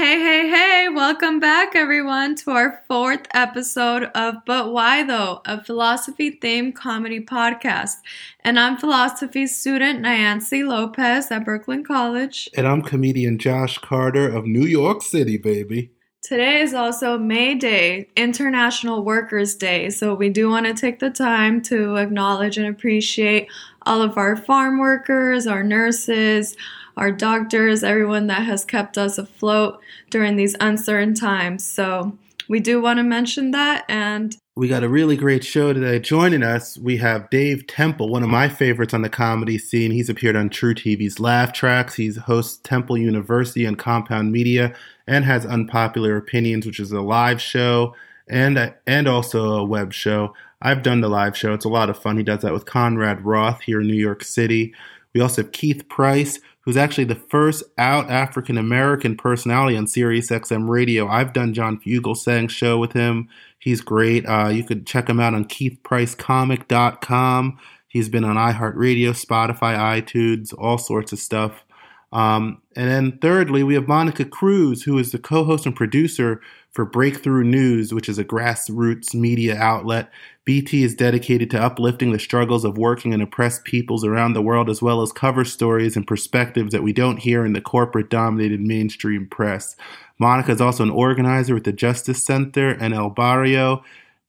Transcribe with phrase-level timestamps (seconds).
[0.00, 5.62] Hey, hey, hey, welcome back, everyone, to our fourth episode of But Why Though, a
[5.62, 7.96] philosophy themed comedy podcast.
[8.40, 12.48] And I'm philosophy student Nayanci Lopez at Brooklyn College.
[12.56, 15.90] And I'm comedian Josh Carter of New York City, baby.
[16.22, 19.88] Today is also May Day, International Workers' Day.
[19.88, 23.48] So we do want to take the time to acknowledge and appreciate
[23.86, 26.56] all of our farm workers, our nurses,
[26.98, 29.80] our doctors, everyone that has kept us afloat
[30.10, 31.66] during these uncertain times.
[31.66, 33.86] So we do want to mention that.
[33.88, 35.98] And we got a really great show today.
[36.00, 39.90] Joining us, we have Dave Temple, one of my favorites on the comedy scene.
[39.90, 41.94] He's appeared on True TV's Laugh Tracks.
[41.94, 44.74] He's hosts Temple University and Compound Media
[45.10, 47.96] and has Unpopular Opinions, which is a live show
[48.28, 50.32] and and also a web show.
[50.62, 51.52] I've done the live show.
[51.52, 52.16] It's a lot of fun.
[52.16, 54.72] He does that with Conrad Roth here in New York City.
[55.12, 60.30] We also have Keith Price, who's actually the first out African American personality on Sirius
[60.30, 61.08] XM radio.
[61.08, 63.28] I've done John Fugelsang's show with him.
[63.58, 64.28] He's great.
[64.28, 67.58] Uh, you could check him out on keithpricecomic.com.
[67.88, 71.64] He's been on iHeartRadio, Spotify, iTunes, all sorts of stuff.
[72.12, 76.40] Um, and then thirdly, we have Monica Cruz, who is the co-host and producer
[76.72, 80.10] for Breakthrough News, which is a grassroots media outlet.
[80.44, 84.68] BT is dedicated to uplifting the struggles of working and oppressed peoples around the world,
[84.68, 89.28] as well as cover stories and perspectives that we don't hear in the corporate-dominated mainstream
[89.28, 89.76] press.
[90.18, 93.84] Monica is also an organizer with the Justice Center and El Barrio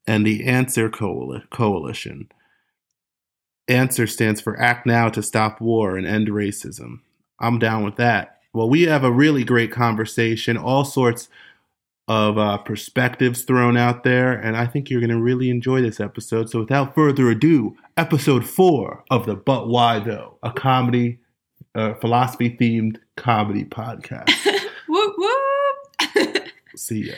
[0.06, 2.30] and the Answer Coalition.
[3.68, 7.00] Answer stands for Act Now to Stop War and End Racism.
[7.42, 8.38] I'm down with that.
[8.54, 11.30] Well, we have a really great conversation, all sorts
[12.08, 16.00] of uh, perspectives thrown out there, and I think you're going to really enjoy this
[16.00, 16.50] episode.
[16.50, 21.20] So, without further ado, episode four of the But Why Though, a comedy,
[21.74, 24.30] uh, philosophy themed comedy podcast.
[24.88, 26.48] whoop whoop.
[26.76, 27.16] See ya.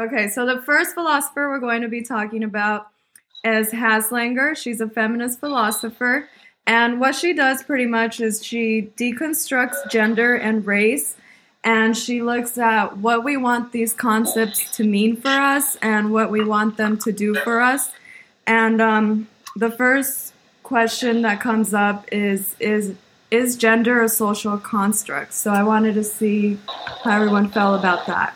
[0.00, 2.88] Okay, so the first philosopher we're going to be talking about
[3.44, 4.56] is Haslanger.
[4.56, 6.26] She's a feminist philosopher.
[6.66, 11.16] And what she does pretty much is she deconstructs gender and race
[11.64, 16.30] and she looks at what we want these concepts to mean for us and what
[16.30, 17.90] we want them to do for us.
[18.46, 20.32] And um, the first
[20.62, 22.94] question that comes up is is
[23.30, 25.34] is gender a social construct?
[25.34, 26.56] So I wanted to see
[27.04, 28.34] how everyone felt about that.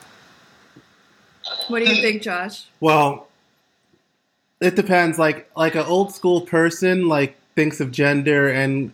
[1.68, 2.64] What do you think, Josh?
[2.80, 3.28] Well,
[4.60, 5.18] it depends.
[5.18, 8.92] Like like an old school person like thinks of gender and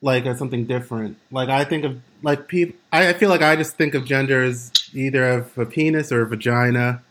[0.00, 1.16] like as something different.
[1.30, 2.76] Like I think of like people.
[2.92, 6.22] I, I feel like I just think of gender as either of a penis or
[6.22, 7.02] a vagina,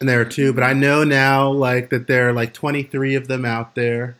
[0.00, 0.52] and there are two.
[0.52, 4.16] But I know now like that there are like twenty three of them out there,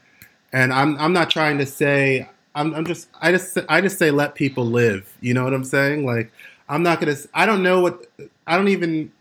[0.52, 2.28] and I'm I'm not trying to say.
[2.54, 5.16] I'm, I'm just I just I just say let people live.
[5.20, 6.04] You know what I'm saying?
[6.04, 6.32] Like
[6.68, 7.14] I'm not gonna.
[7.32, 8.06] I don't know what.
[8.48, 9.12] I don't even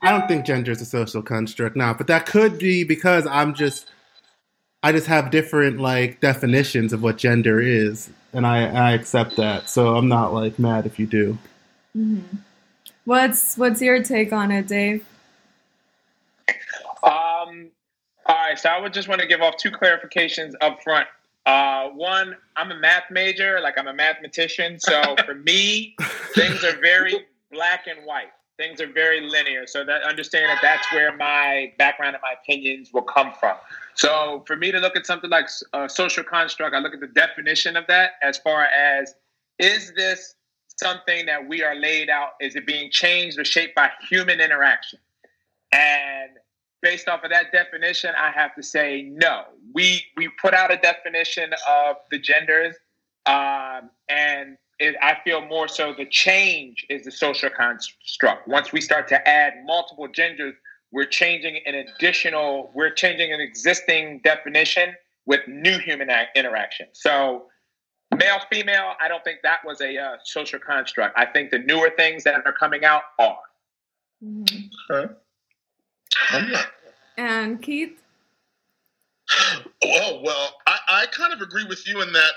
[0.00, 3.54] I don't think gender is a social construct now, but that could be because I'm
[3.54, 3.90] just
[4.82, 9.68] I just have different like definitions of what gender is, and I I accept that.
[9.68, 11.38] So I'm not like mad if you do.
[11.96, 12.36] Mm-hmm.
[13.04, 15.04] What's what's your take on it, Dave?
[17.02, 17.70] Um.
[18.26, 21.08] All right, so I would just want to give off two clarifications up front.
[21.46, 24.78] Uh, one, I'm a math major, like I'm a mathematician.
[24.78, 25.96] So for me,
[26.34, 29.66] things are very black and white things are very linear.
[29.66, 33.56] So that understand that that's where my background and my opinions will come from.
[33.94, 37.06] So for me to look at something like a social construct, I look at the
[37.06, 39.14] definition of that as far as
[39.58, 40.34] is this
[40.76, 42.32] something that we are laid out?
[42.40, 44.98] Is it being changed or shaped by human interaction?
[45.72, 46.32] And
[46.82, 49.44] based off of that definition, I have to say no.
[49.74, 52.76] We we put out a definition of the genders,
[53.26, 58.46] um, and it, I feel more so the change is the social construct.
[58.46, 60.54] Once we start to add multiple genders,
[60.92, 64.94] we're changing an additional, we're changing an existing definition
[65.26, 66.86] with new human interaction.
[66.92, 67.46] So,
[68.16, 71.18] male, female, I don't think that was a uh, social construct.
[71.18, 73.38] I think the newer things that are coming out are.
[74.24, 74.92] Mm-hmm.
[74.94, 75.14] Okay.
[77.18, 78.00] And Keith?
[79.84, 82.32] Oh, well, I, I kind of agree with you in that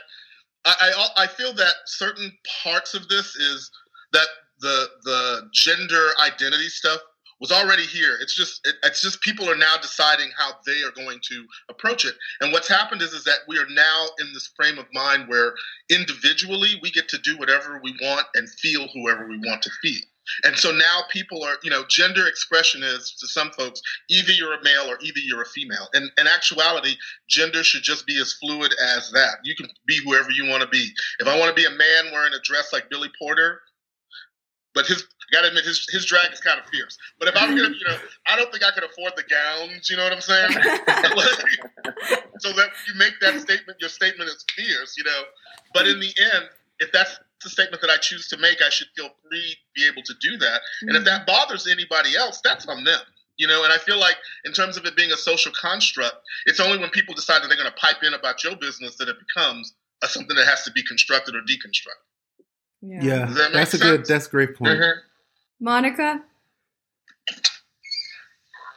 [0.66, 2.32] I, I, feel that certain
[2.64, 3.72] parts of this is
[4.14, 4.28] that
[4.60, 7.02] the the gender identity stuff
[7.40, 8.18] was already here.
[8.22, 12.06] It's just it, it's just people are now deciding how they are going to approach
[12.06, 12.14] it.
[12.40, 15.54] And what's happened is is that we are now in this frame of mind where
[15.90, 20.02] individually we get to do whatever we want and feel whoever we want to feel.
[20.44, 24.54] And so now people are, you know, gender expression is to some folks either you're
[24.54, 25.88] a male or either you're a female.
[25.94, 26.96] And in actuality,
[27.28, 29.38] gender should just be as fluid as that.
[29.44, 30.90] You can be whoever you want to be.
[31.20, 33.62] If I want to be a man wearing a dress like Billy Porter,
[34.74, 36.98] but his I gotta admit his his drag is kind of fierce.
[37.18, 37.98] But if I'm gonna, you know,
[38.28, 39.90] I don't think I could afford the gowns.
[39.90, 40.52] You know what I'm saying?
[42.40, 44.98] so that you make that statement, your statement is fierce.
[44.98, 45.22] You know,
[45.74, 48.88] but in the end, if that's the statement that I choose to make, I should
[48.96, 50.62] feel free to be able to do that.
[50.82, 53.02] And if that bothers anybody else, that's on them.
[53.38, 56.60] You know, and I feel like in terms of it being a social construct, it's
[56.60, 59.16] only when people decide that they're going to pipe in about your business that it
[59.20, 59.74] becomes
[60.04, 62.46] a, something that has to be constructed or deconstructed.
[62.82, 63.00] Yeah.
[63.02, 64.06] Yeah, Does that make that's a good.
[64.06, 64.80] That's a great point.
[64.80, 64.94] Mhm.
[65.60, 66.22] Monica?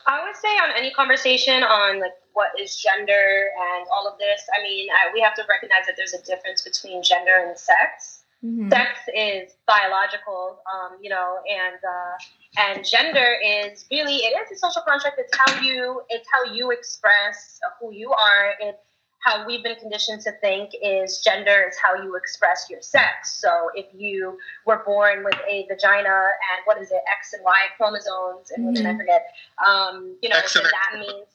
[0.07, 4.43] I would say on any conversation on like what is gender and all of this,
[4.55, 8.24] I mean, I, we have to recognize that there's a difference between gender and sex.
[8.45, 8.71] Mhm.
[8.71, 14.59] Sex is biological, um, you know, and uh, and gender is really it is a
[14.59, 15.19] social construct.
[15.19, 18.55] It's how you it's how you express who you are.
[18.61, 18.79] It
[19.25, 23.41] how we've been conditioned to think is gender is how you express your sex.
[23.41, 27.59] So if you were born with a vagina and what is it, X and Y
[27.79, 29.27] chromosomes and women, I forget,
[29.67, 30.83] um, you know, X and then X.
[30.93, 31.27] that means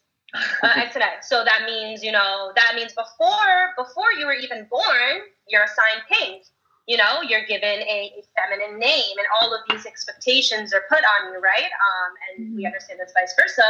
[0.61, 1.27] uh, X and X.
[1.27, 6.03] So that means, you know, that means before before you were even born, you're assigned
[6.07, 6.43] pink.
[6.89, 11.03] You know, you're given a, a feminine name, and all of these expectations are put
[11.13, 11.69] on you, right?
[11.87, 12.73] Um, and we Mhm.
[12.73, 13.67] understand that's vice versa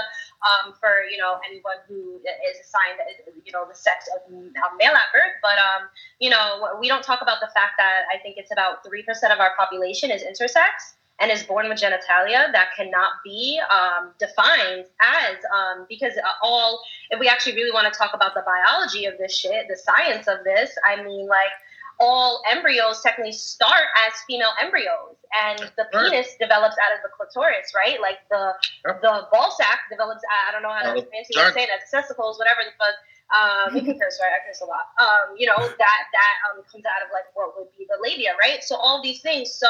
[0.48, 2.98] um, for you know anyone who is assigned,
[3.44, 5.36] you know, the sex of male at birth.
[5.44, 5.90] But um,
[6.20, 9.34] you know, we don't talk about the fact that I think it's about three percent
[9.34, 14.86] of our population is intersex and is born with genitalia that cannot be um, defined
[15.02, 19.18] as um, because all if we actually really want to talk about the biology of
[19.18, 21.52] this shit the science of this i mean like
[22.00, 26.12] all embryos technically start as female embryos and the Right.
[26.12, 28.54] penis develops out of the clitoris right like the
[28.86, 29.02] Yep.
[29.02, 32.62] the ball sack develops i don't know how to fancy way say that testicles whatever
[32.64, 32.96] the fuck
[33.30, 34.34] um, you can curse, right?
[34.34, 34.90] I curse a lot.
[34.98, 38.34] Um, you know that that um, comes out of like what would be the labia,
[38.42, 38.64] right?
[38.64, 39.54] So all these things.
[39.54, 39.70] So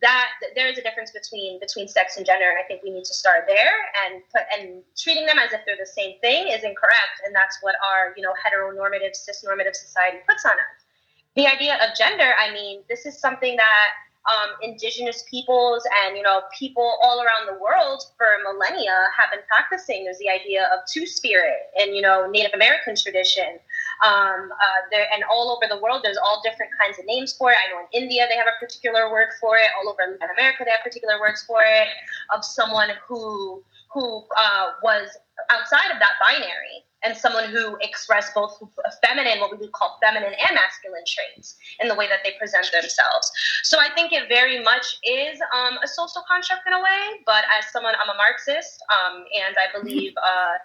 [0.00, 3.04] that there is a difference between between sex and gender, and I think we need
[3.04, 3.74] to start there
[4.04, 7.58] and put and treating them as if they're the same thing is incorrect, and that's
[7.62, 10.83] what our you know heteronormative cisnormative society puts on us.
[11.36, 13.90] The idea of gender, I mean, this is something that
[14.24, 19.44] um, indigenous peoples and you know people all around the world for millennia have been
[19.48, 20.04] practicing.
[20.04, 23.60] There's the idea of two spirit and you know Native American tradition.
[24.04, 27.52] Um, uh, there and all over the world, there's all different kinds of names for
[27.52, 27.58] it.
[27.60, 29.68] I know in India they have a particular word for it.
[29.78, 31.88] All over Latin America they have particular words for it.
[32.34, 35.08] Of someone who who uh, was
[35.50, 38.58] outside of that binary and someone who expressed both
[39.04, 42.66] feminine, what we would call feminine and masculine traits in the way that they present
[42.72, 43.30] themselves.
[43.62, 47.22] So I think it very much is um, a social construct in a way.
[47.26, 50.56] But as someone, I'm a Marxist, um, and I believe uh,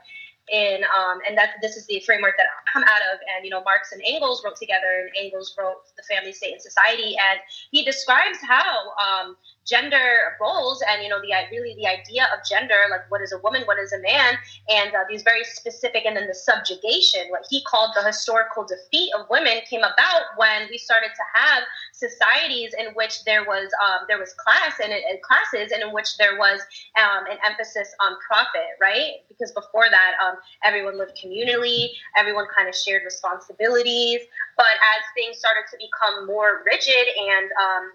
[0.52, 3.20] in um, and that this is the framework that I come out of.
[3.36, 6.62] And you know, Marx and Engels wrote together, and Engels wrote the Family, State, and
[6.62, 7.40] Society, and
[7.72, 12.76] he describes how um, gender roles and you know the really the idea of gender,
[12.90, 14.36] like what is a woman, what is a man,
[14.70, 19.12] and uh, these very specific, and then the subjugation, what he called the historical defeat
[19.18, 21.64] of women, came about when we started to have
[21.94, 26.18] societies in which there was um, there was class and, and classes, and in which
[26.18, 26.62] there was
[26.98, 29.22] um, an emphasis on profit, right?
[29.28, 34.22] Because before that, um, everyone lived communally, everyone kind of shared responsibilities.
[34.58, 37.92] But as things started to become more rigid and um,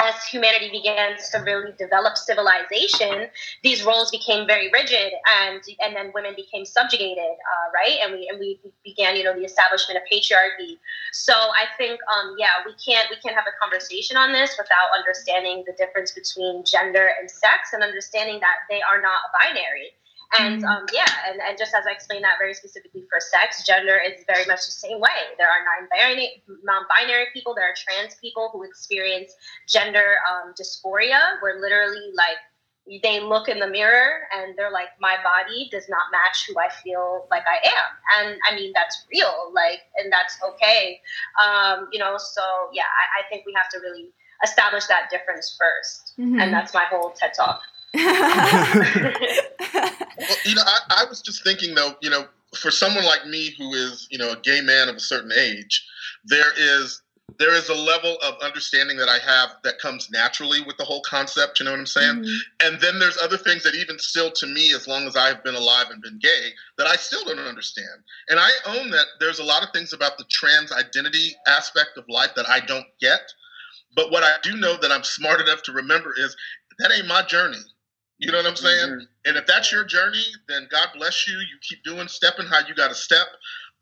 [0.00, 3.28] as humanity began to really develop civilization,
[3.62, 7.98] these roles became very rigid, and and then women became subjugated, uh, right?
[8.02, 10.78] And we and we began, you know, the establishment of patriarchy.
[11.12, 14.90] So I think, um, yeah, we can't we can't have a conversation on this without
[14.96, 19.94] understanding the difference between gender and sex, and understanding that they are not a binary.
[20.38, 20.68] And Mhm.
[20.68, 24.24] um, yeah, and, and just as I explained that very specifically for sex, gender is
[24.26, 25.18] very much the same way.
[25.38, 29.34] There are non-binary, non-binary people, there are trans people who experience
[29.68, 32.38] gender um, dysphoria, where literally like
[33.02, 36.68] they look in the mirror and they're like, my body does not match who I
[36.68, 37.88] feel like I am,
[38.26, 41.00] and I mean that's real, like, and that's okay,
[41.42, 42.16] um, you know.
[42.18, 44.10] So yeah, I, I think we have to really
[44.42, 46.42] establish that difference 1st Mhm.
[46.42, 47.62] and that's my whole TED talk.
[50.28, 53.54] Well, you know, I, I was just thinking though, you know, for someone like me
[53.58, 55.84] who is, you know, a gay man of a certain age,
[56.24, 57.02] there is
[57.38, 61.00] there is a level of understanding that I have that comes naturally with the whole
[61.02, 61.58] concept.
[61.58, 62.16] You know what I'm saying?
[62.22, 62.38] Mhm.
[62.60, 65.54] And then there's other things that even still to me, as long as I've been
[65.54, 68.04] alive and been gay, that I still don't understand.
[68.28, 72.04] And I own that there's a lot of things about the trans identity aspect of
[72.08, 73.22] life that I don't get.
[73.96, 76.36] But what I do know that I'm smart enough to remember is
[76.78, 77.62] that ain't my journey.
[78.24, 78.90] You know what I'm saying?
[78.90, 79.06] Mhm.
[79.26, 81.38] And if that's your journey, then God bless you.
[81.38, 83.26] You keep doing stepping how you got to step.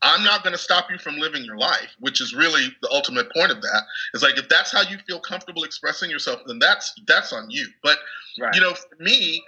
[0.02, 3.32] I'm not going to stop you from living your life, which is really the ultimate
[3.32, 3.82] point of that.
[4.14, 7.68] It's like if that's how you feel comfortable expressing yourself, then that's that's on you.
[7.82, 7.98] But
[8.38, 8.54] Right.
[8.54, 9.42] you know, for me,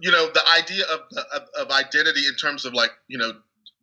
[0.00, 1.00] you know, the idea of,
[1.32, 3.32] of of identity in terms of like you know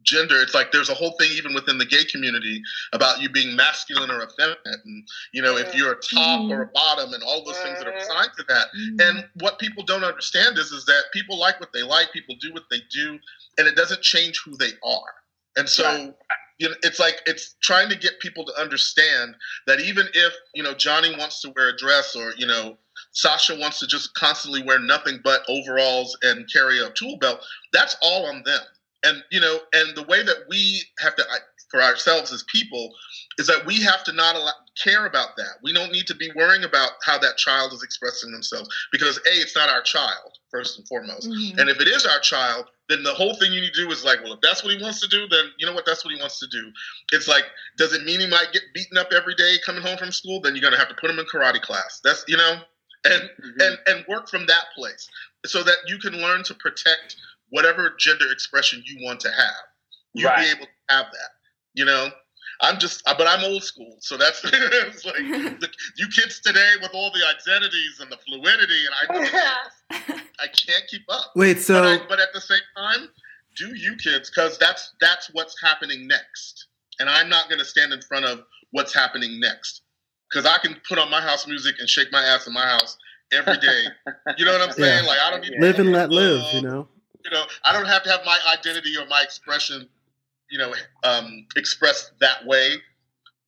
[0.06, 2.62] gender, it's like there's a whole thing even within the gay community
[2.94, 6.68] about you being masculine or effeminate, and you know if you're a top or a
[6.68, 8.68] bottom, and all those things that are assigned to that.
[8.74, 9.10] Mhm.
[9.10, 12.54] And what people don't understand is is that people like what they like, people do
[12.54, 13.20] what they do,
[13.58, 15.14] and it doesn't change who they are.
[15.58, 16.14] And so Right.
[16.58, 19.36] you know, it's like it's trying to get people to understand
[19.68, 22.78] that even if you know Johnny wants to wear a dress or you know
[23.12, 27.98] Sasha wants to just constantly wear nothing but overalls and carry a tool belt, that's
[28.02, 28.62] all on them.
[29.06, 31.24] And you know, and the way that we have to
[31.72, 32.94] for ourselves as people
[33.38, 35.56] is that we have to not allow, care about that.
[35.64, 39.22] We don't need to be worrying about how that child is expressing themselves because a
[39.26, 41.30] it's not our child first and foremost.
[41.30, 41.60] Mhm.
[41.60, 44.04] And if it is our child, then the whole thing you need to do is
[44.04, 45.86] like, well, if that's what he wants to do, then you know what?
[45.86, 46.72] That's what he wants to do.
[47.12, 47.46] It's like,
[47.78, 50.42] does it mean he might get beaten up every day coming home from school?
[50.42, 52.00] Then you're gonna have to put him in karate class.
[52.04, 52.62] That's you know,
[53.06, 53.62] and Mhm.
[53.62, 55.08] and and work from that place
[55.46, 57.16] so that you can learn to protect
[57.50, 59.66] whatever gender expression you want to have.
[60.14, 60.46] You'll Right.
[60.46, 61.30] be able to have that.
[61.74, 62.10] You know,
[62.62, 65.16] I'm just, uh, but I'm old school, so that's it's like
[65.60, 69.60] the, you kids today with all the identities and the fluidity, and I
[70.40, 71.32] I can't keep up.
[71.36, 73.10] Wait, so but, I, but at the same time,
[73.58, 76.68] do you kids because that's that's what's happening next,
[77.00, 79.82] and I'm not going to stand in front of what's happening next
[80.30, 82.98] because I can put on my house music and shake my ass in my house
[83.32, 83.84] every day.
[84.38, 85.04] you know what I'm saying?
[85.04, 85.10] Yeah.
[85.10, 86.88] Like I don't need live and let live, you know?
[87.26, 89.90] You know, I don't have to have my identity or my expression,
[90.50, 92.76] you know, um, expressed that way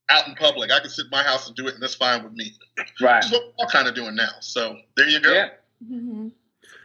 [0.09, 0.71] out in public.
[0.71, 2.53] I can sit in my house and do it, and that's fine with me.
[2.99, 3.17] Right.
[3.17, 4.29] Which is what we're all kind of doing now.
[4.41, 5.31] So there you go.
[5.31, 5.49] Yeah.
[5.85, 6.31] Mhm.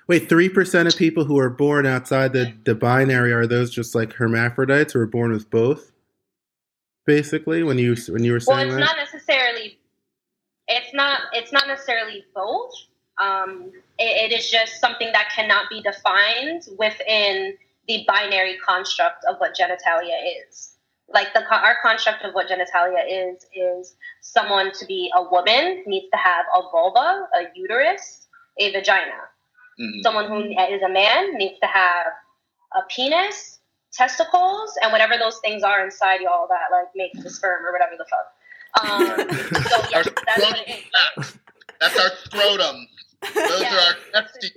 [0.09, 4.13] Wait, 3% of people who are born outside the, the binary are those just like
[4.13, 5.93] hermaphrodites who are born with both?
[7.07, 8.97] Basically, when you when you were saying Well, it's that?
[8.97, 9.79] not necessarily.
[10.69, 11.21] It's not.
[11.33, 12.73] It's not necessarily both.
[13.21, 17.55] Um, it, it is just something that cannot be defined within
[17.89, 20.17] the binary construct of what genitalia
[20.49, 20.75] is.
[21.13, 26.07] Like the our construct of what genitalia is is someone to be a woman needs
[26.11, 29.29] to have a vulva, a uterus, a vagina.
[29.81, 30.03] Mhm.
[30.03, 32.07] Someone who is a man needs to have
[32.75, 33.59] a penis,
[33.93, 37.97] testicles, and whatever those things are inside y'all that like make the sperm or whatever
[37.99, 38.33] the fuck.
[38.81, 39.07] Um,
[39.69, 41.37] so yeah, that's.
[41.83, 42.87] That's our scrotum.
[43.35, 43.75] Those Yeah.
[43.75, 44.52] are our testes.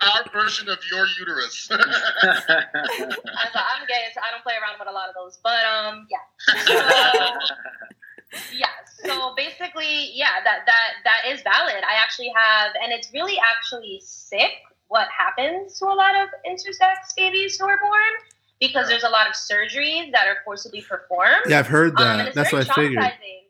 [0.00, 1.68] Our version of your uterus.
[1.72, 1.76] I
[3.52, 5.38] thought I'm gay, so I don't play around with a lot of those.
[5.42, 7.34] But um, yeah.
[8.30, 8.66] So, yeah.
[9.04, 11.82] So basically, yeah, that that that is valid.
[11.88, 14.50] I actually have, and it's really actually sick
[14.88, 18.12] what happens to a lot of intersex babies who are born
[18.60, 21.44] because there's a lot of surgeries that are forcibly performed.
[21.48, 22.18] yeah, I've heard Um, that.
[22.18, 23.02] and it's That's what I figured.
[23.02, 23.47] traumatizing.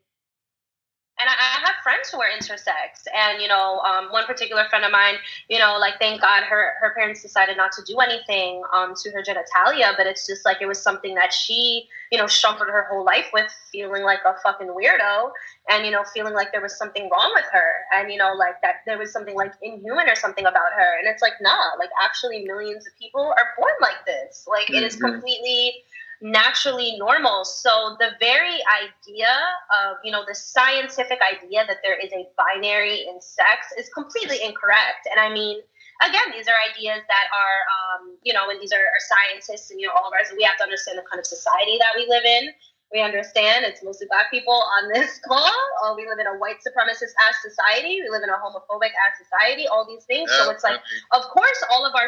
[1.21, 4.85] And I, I have friends who are intersex, and you know, um, one particular friend
[4.85, 5.15] of mine,
[5.49, 9.11] you know, like thank God her her parents decided not to do anything um, to
[9.11, 12.87] her genitalia, but it's just like it was something that she, you know, struggled her
[12.91, 15.33] whole life with, feeling like a fucking weirdo,
[15.71, 18.61] and you know, feeling like there was something wrong with her, and you know, like
[18.63, 21.91] that there was something like inhuman or something about her, and it's like nah, like
[22.05, 25.01] actually millions of people are born like this, like it is Mhm.
[25.01, 25.83] completely
[26.21, 27.45] naturally normal.
[27.45, 29.31] So the very idea
[29.71, 34.43] of, you know, the scientific idea that there is a binary in sex is completely
[34.43, 35.07] incorrect.
[35.11, 35.61] And I mean,
[36.03, 39.81] again, these are ideas that are, um, you know, and these are, are scientists and,
[39.81, 42.07] you know, all of us, we have to understand the kind of society that we
[42.09, 42.51] live in.
[42.93, 45.53] We understand it's mostly black people on this call.
[45.85, 48.01] Uh, we live in a white supremacist ass society.
[48.01, 49.67] We live in a homophobic ass society.
[49.69, 50.31] All these things.
[50.33, 50.81] so it's like,
[51.13, 52.07] of course all of our,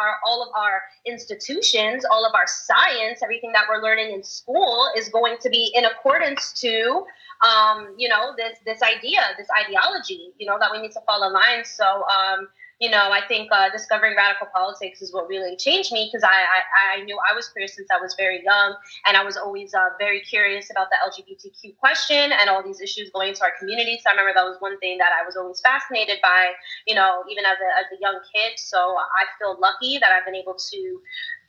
[0.00, 4.88] our all of our institutions all of our science everything that we're learning in school
[4.96, 7.04] is going to be in accordance to
[7.44, 11.28] um, you know this this idea this ideology you know that we need to follow
[11.28, 12.48] lines so um,
[12.80, 16.44] you know i think uh, discovering radical politics is what really changed me because I,
[16.56, 18.74] I i knew i was queer since i was very young
[19.06, 23.10] and i was always uh, very curious about the lgbtq question and all these issues
[23.10, 25.60] going to our community so i remember that was one thing that i was always
[25.60, 26.50] fascinated by
[26.86, 28.58] you know, even as a, as a young kid.
[28.58, 31.00] So I feel lucky that I've been able to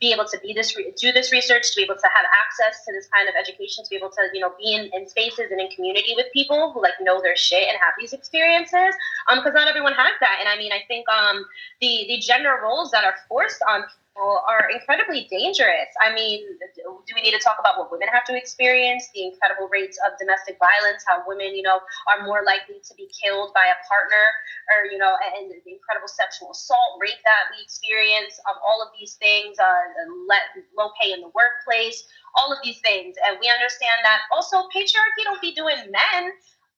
[0.02, 2.84] be able to be this re- do this research, to be able to have access
[2.84, 5.54] to this kind of education, to be able to you know be in, in spaces
[5.54, 8.92] and in community with people who like know their shit and have these experiences.
[9.30, 11.46] Um, because not everyone has that, and I mean, I think um
[11.80, 13.84] the the gender roles that are forced on
[14.16, 15.88] are incredibly dangerous.
[16.00, 16.44] I mean,
[16.76, 20.18] do we need to talk about what women have to experience, the incredible rates of
[20.18, 21.80] domestic violence, how women, you know,
[22.12, 24.24] are more likely to be killed by a partner,
[24.68, 28.92] or, you know, and the incredible sexual assault rate that we experience, of all of
[28.98, 29.84] these things, uh,
[30.76, 32.04] low pay in the workplace,
[32.36, 33.16] all of these things.
[33.26, 36.32] And we understand that also patriarchy don't be doing men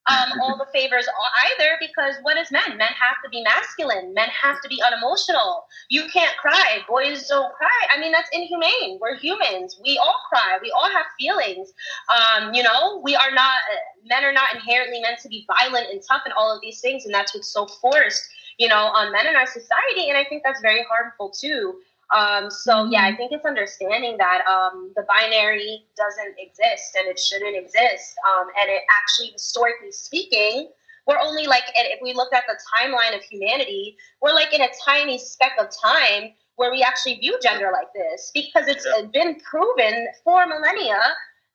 [0.06, 1.08] um, all the favors
[1.46, 2.76] either because what is men?
[2.76, 4.12] Men have to be masculine.
[4.12, 5.64] Men have to be unemotional.
[5.88, 6.80] You can't cry.
[6.88, 7.80] Boys don't cry.
[7.94, 8.98] I mean, that's inhumane.
[9.00, 9.80] We're humans.
[9.82, 10.58] We all cry.
[10.60, 11.72] We all have feelings.
[12.12, 13.60] Um, you know, we are not,
[14.04, 17.06] men are not inherently meant to be violent and tough and all of these things.
[17.06, 20.10] And that's what's so forced, you know, on men in our society.
[20.10, 21.80] And I think that's very harmful too.
[22.12, 23.16] Um, so yeah, I mm-hmm.
[23.16, 28.14] think it's understanding that um, the binary doesn't exist and it shouldn't exist.
[28.28, 30.70] Um, and it actually, historically speaking,
[31.06, 34.68] we're only like, if we look at the timeline of humanity, we're like in a
[34.84, 39.06] tiny speck of time where we actually view gender like this because it's yeah.
[39.12, 41.00] been proven for millennia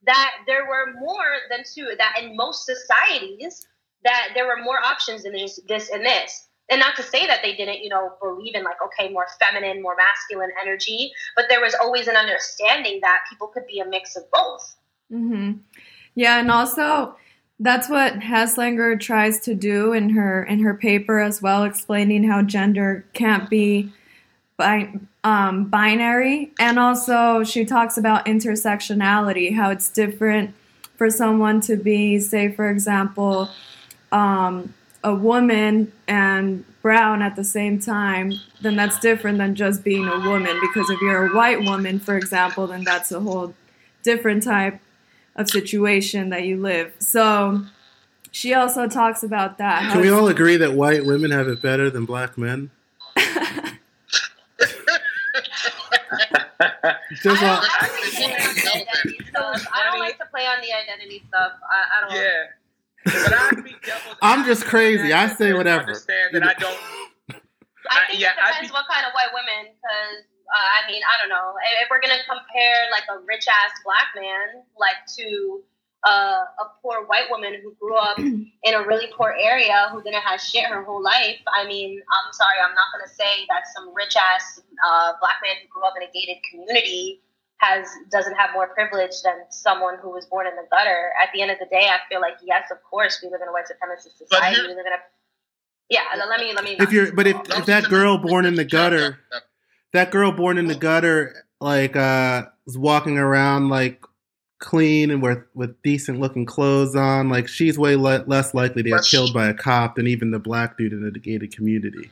[0.05, 1.89] that there were more than two.
[1.97, 3.65] That in most societies,
[4.03, 7.39] that there were more options than this, this and this and not to say that
[7.43, 11.61] they didn't you know believe in like okay more feminine more masculine energy but there
[11.61, 14.75] was always an understanding that people could be a mix of both
[15.11, 15.53] mm-hmm.
[16.15, 17.15] yeah and also
[17.61, 22.41] that's what Haslanger tries to do in her in her paper as well explaining how
[22.41, 23.91] gender can't be
[25.23, 30.53] um, binary and also she talks about intersectionality how it's different
[30.97, 33.49] for someone to be say for example
[34.11, 40.07] um, a woman and brown at the same time, then that's different than just being
[40.07, 40.57] a woman.
[40.61, 43.53] Because if you're a white woman, for example, then that's a whole
[44.03, 44.79] different type
[45.35, 46.93] of situation that you live.
[46.99, 47.63] So
[48.31, 49.91] she also talks about that.
[49.91, 52.71] Can we all agree that white women have it better than black men?
[57.21, 57.61] Just I,
[59.33, 61.53] don't, I don't like to play on the identity stuff.
[61.69, 62.15] I, I don't.
[62.21, 62.43] Yeah.
[63.05, 63.49] But I
[64.21, 65.13] I'm just crazy.
[65.13, 65.81] I say whatever.
[65.83, 66.77] Understand that I don't.
[67.89, 71.01] I think yeah, it depends be, what kind of white women, because uh, I mean,
[71.01, 71.53] I don't know.
[71.81, 75.61] If we're gonna compare like a rich ass black man, like to
[76.05, 80.21] uh, a poor white woman who grew up in a really poor area who didn't
[80.21, 81.41] have shit her whole life.
[81.53, 85.57] I mean, I'm sorry, I'm not gonna say that some rich ass uh, black man
[85.61, 87.21] who grew up in a gated community
[87.59, 91.11] has doesn't have more privilege than someone who was born in the gutter.
[91.21, 93.47] At the end of the day, I feel like yes, of course, we live in
[93.47, 94.61] a white supremacist society.
[94.61, 94.99] We live in a
[95.89, 96.01] yeah.
[96.17, 96.77] Let me let me.
[96.79, 99.19] If you're, but if, if that girl born in the gutter,
[99.93, 104.03] that girl born in the gutter, like uh, was walking around like
[104.59, 108.89] clean and with with decent looking clothes on, like she's way le- less likely to
[108.89, 112.09] get killed by a cop than even the black dude in the gated community.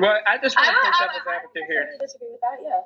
[0.00, 1.88] Well, I just want to put devil's advocate here.
[2.00, 2.80] Disagree with that, yeah.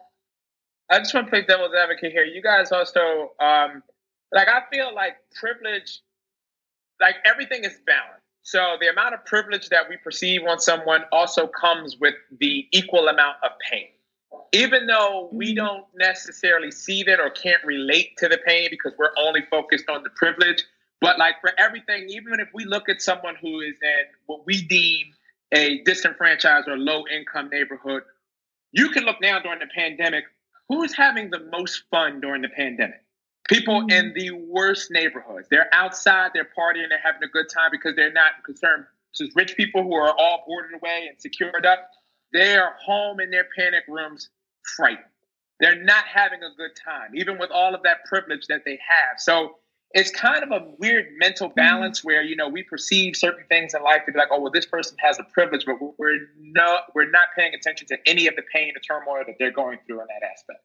[0.90, 2.24] I just want to play devil's advocate here.
[2.24, 3.82] You guys also, um,
[4.32, 6.00] like, I feel like privilege,
[7.00, 8.24] like everything is balanced.
[8.42, 13.08] So the amount of privilege that we perceive on someone also comes with the equal
[13.08, 13.88] amount of pain.
[14.52, 15.66] Even though we mm-hmm.
[15.66, 20.02] don't necessarily see that or can't relate to the pain because we're only focused on
[20.02, 20.64] the privilege,
[21.02, 24.62] but like for everything, even if we look at someone who is in what we
[24.62, 25.08] deem
[25.52, 28.02] a disenfranchised or low income neighborhood,
[28.72, 30.24] you can look now during the pandemic
[30.68, 33.02] who's having the most fun during the pandemic?
[33.48, 33.90] People mm-hmm.
[33.90, 35.48] in the worst neighborhoods.
[35.50, 38.84] They're outside, they're partying, they're having a good time because they're not concerned.
[39.12, 41.90] So rich people who are all boarded away and secured up,
[42.32, 44.28] they are home in their panic rooms,
[44.76, 45.04] frightened.
[45.60, 49.18] They're not having a good time, even with all of that privilege that they have.
[49.18, 49.56] So
[49.92, 51.56] it's kind of a weird mental mm-hmm.
[51.56, 54.52] balance where you know we perceive certain things in life to be like, oh well,
[54.52, 58.36] this person has a privilege, but we're no, we're not paying attention to any of
[58.36, 60.60] the pain, the turmoil that they're going through in that aspect.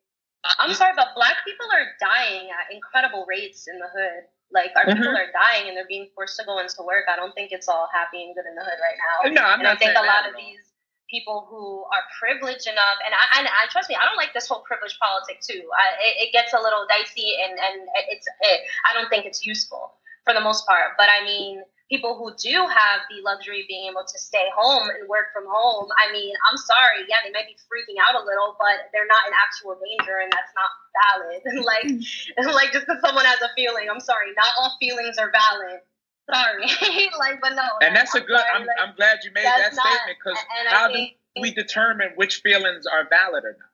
[0.59, 4.27] I'm sorry, but black people are dying at incredible rates in the hood.
[4.51, 4.99] Like our mm-hmm.
[4.99, 7.05] people are dying and they're being forced to go into work.
[7.07, 9.41] I don't think it's all happy and good in the hood right now.
[9.41, 10.72] No, I'm and not I think a lot of these
[11.09, 14.47] people who are privileged enough, and I, and I trust me, I don't like this
[14.47, 15.63] whole privilege politic too.
[15.73, 19.45] I, it, it, gets a little dicey, and and it's it, I don't think it's
[19.45, 19.93] useful
[20.25, 20.95] for the most part.
[20.97, 21.63] But I mean,
[21.93, 25.45] people who do have the luxury of being able to stay home and work from
[25.45, 29.09] home, I mean, I'm sorry, yeah, they might be freaking out a little, but they're
[29.09, 31.41] not in actual danger, and that's not valid.
[31.69, 31.87] like,
[32.57, 35.85] like just because someone has a feeling, I'm sorry, not all feelings are valid.
[36.31, 36.63] Sorry,
[37.19, 37.67] like, but no.
[37.81, 38.39] And that's I'm a good.
[38.39, 42.11] Sorry, I'm, like, I'm glad you made that statement because how think, do we determine
[42.15, 43.69] which feelings are valid or not?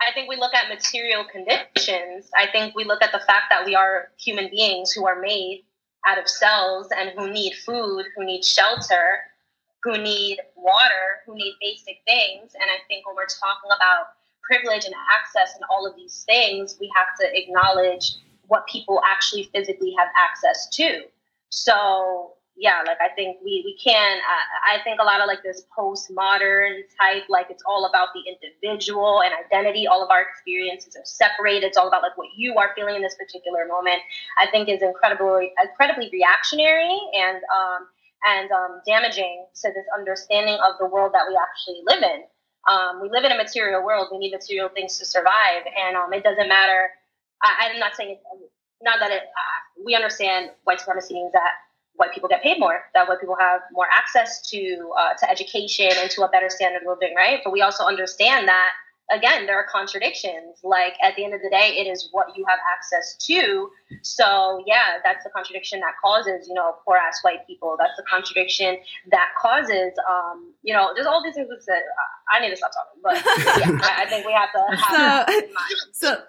[0.00, 2.30] I think we look at material conditions.
[2.36, 5.64] I think we look at the fact that we are human beings who are made
[6.06, 9.18] out of cells and who need food, who need shelter,
[9.82, 12.54] who need water, who need basic things.
[12.54, 14.06] And I think when we're talking about
[14.42, 19.44] privilege and access and all of these things, we have to acknowledge what people actually
[19.54, 21.02] physically have access to.
[21.50, 24.18] So yeah, like I think we we can.
[24.18, 28.20] I, I think a lot of like this postmodern type, like it's all about the
[28.28, 29.86] individual and identity.
[29.86, 31.62] All of our experiences are separate.
[31.62, 34.02] It's all about like what you are feeling in this particular moment.
[34.38, 37.88] I think is incredibly incredibly reactionary and um,
[38.28, 42.28] and um, damaging to this understanding of the world that we actually live in.
[42.68, 44.08] Um, we live in a material world.
[44.12, 46.90] We need material things to survive, and um, it doesn't matter.
[47.42, 48.18] I, am not saying
[48.82, 49.22] not that it.
[49.22, 51.52] Uh, we understand white supremacy means that
[51.94, 55.90] white people get paid more, that white people have more access to uh, to education
[55.96, 57.40] and to a better standard of living, right?
[57.44, 58.70] But we also understand that
[59.10, 60.58] again, there are contradictions.
[60.62, 63.70] Like at the end of the day, it is what you have access to.
[64.02, 67.76] So yeah, that's the contradiction that causes, you know, poor ass white people.
[67.78, 68.78] That's the contradiction
[69.10, 72.70] that causes, um, you know, there's all these things that uh, I need to stop
[72.72, 73.14] talking, but
[73.60, 75.74] yeah, I, I, think we have to have so, in mind.
[75.92, 76.22] So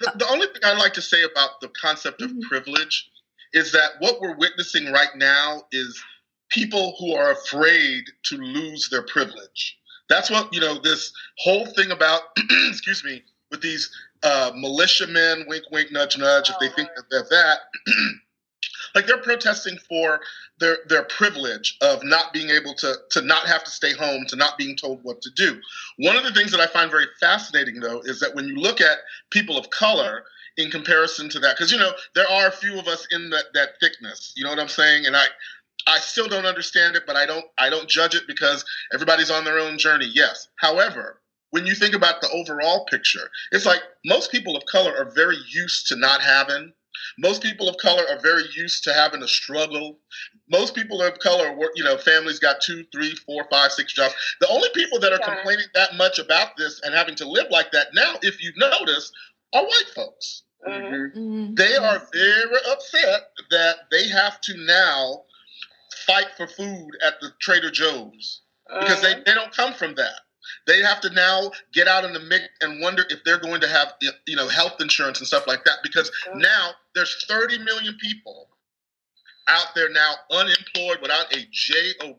[0.00, 2.40] the, the, only thing I like to say about the concept of mm-hmm.
[2.48, 3.10] privilege
[3.52, 6.02] is that what we're witnessing right now is
[6.50, 9.78] people who are afraid to lose their privilege.
[10.08, 12.22] That's what, you know, this whole thing about,
[12.68, 13.90] excuse me, with these
[14.22, 17.58] uh, militiamen, wink, wink, nudge, nudge, if they think that they're that,
[18.94, 20.20] like they're protesting for
[20.58, 24.36] their their privilege of not being able to to not have to stay home, to
[24.36, 25.60] not being told what to do.
[25.98, 28.80] One of the things that I find very fascinating, though, is that when you look
[28.80, 28.98] at
[29.30, 30.24] people of color,
[30.56, 33.46] in comparison to that because you know there are a few of us in that
[33.54, 35.24] that thickness you know what i'm saying and i
[35.86, 39.44] i still don't understand it but i don't i don't judge it because everybody's on
[39.44, 44.30] their own journey yes however when you think about the overall picture it's like most
[44.30, 46.72] people of color are very used to not having
[47.18, 49.98] most people of color are very used to having a struggle.
[50.48, 54.14] Most people of color, work, you know, families got two, three, four, five, six jobs.
[54.40, 55.34] The only people that are yeah.
[55.34, 59.12] complaining that much about this and having to live like that now, if you notice,
[59.52, 60.42] are white folks.
[60.66, 61.18] Mm-hmm.
[61.18, 61.54] Mm-hmm.
[61.54, 65.24] They are very upset that they have to now
[66.06, 68.42] fight for food at the Trader Joe's
[68.80, 69.22] because they, uh-huh.
[69.26, 70.20] they don't come from that.
[70.66, 73.68] They have to now get out in the mix and wonder if they're going to
[73.68, 73.94] have
[74.26, 76.38] you know health insurance and stuff like that because uh-huh.
[76.38, 78.48] now there's 30 million people
[79.48, 82.10] out there now unemployed without a job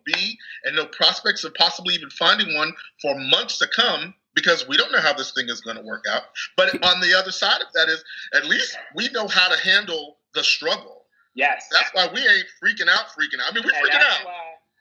[0.63, 4.91] and no prospects of possibly even finding one for months to come because we don't
[4.91, 6.23] know how this thing is going to work out.
[6.57, 10.17] But on the other side of that is at least we know how to handle
[10.33, 11.05] the struggle.
[11.33, 11.67] Yes.
[11.71, 13.51] That's why we ain't freaking out, freaking out.
[13.51, 14.27] I mean, we're freaking out.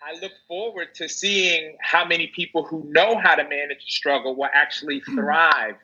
[0.07, 4.37] I look forward to seeing how many people who know how to manage the struggle
[4.37, 5.17] will actually hmm.
[5.17, 5.77] thrive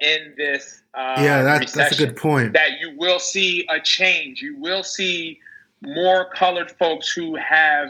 [0.00, 4.42] in this uh, yeah that, that's a good point that you will see a change
[4.42, 5.40] you will see
[5.80, 7.88] more colored folks who have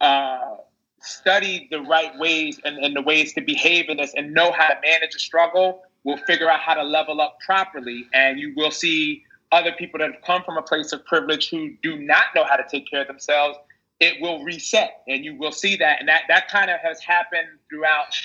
[0.00, 0.56] uh,
[1.00, 4.68] study the right ways and, and the ways to behave in this and know how
[4.68, 8.06] to manage a struggle will figure out how to level up properly.
[8.14, 11.74] And you will see other people that have come from a place of privilege who
[11.82, 13.58] do not know how to take care of themselves.
[14.00, 16.00] It will reset, and you will see that.
[16.00, 18.16] And that, that kind of has happened throughout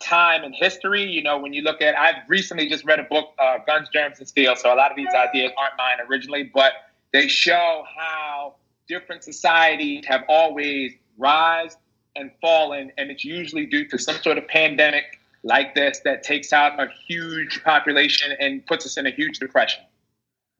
[0.00, 1.04] time and history.
[1.04, 4.18] You know, when you look at, I've recently just read a book, uh, Guns, Germs,
[4.18, 4.56] and Steel.
[4.56, 6.72] So a lot of these ideas aren't mine originally, but
[7.12, 8.54] they show how
[8.88, 11.76] different societies have always rise
[12.16, 16.52] and fallen, and it's usually due to some sort of pandemic like this that takes
[16.52, 19.82] out a huge population and puts us in a huge depression.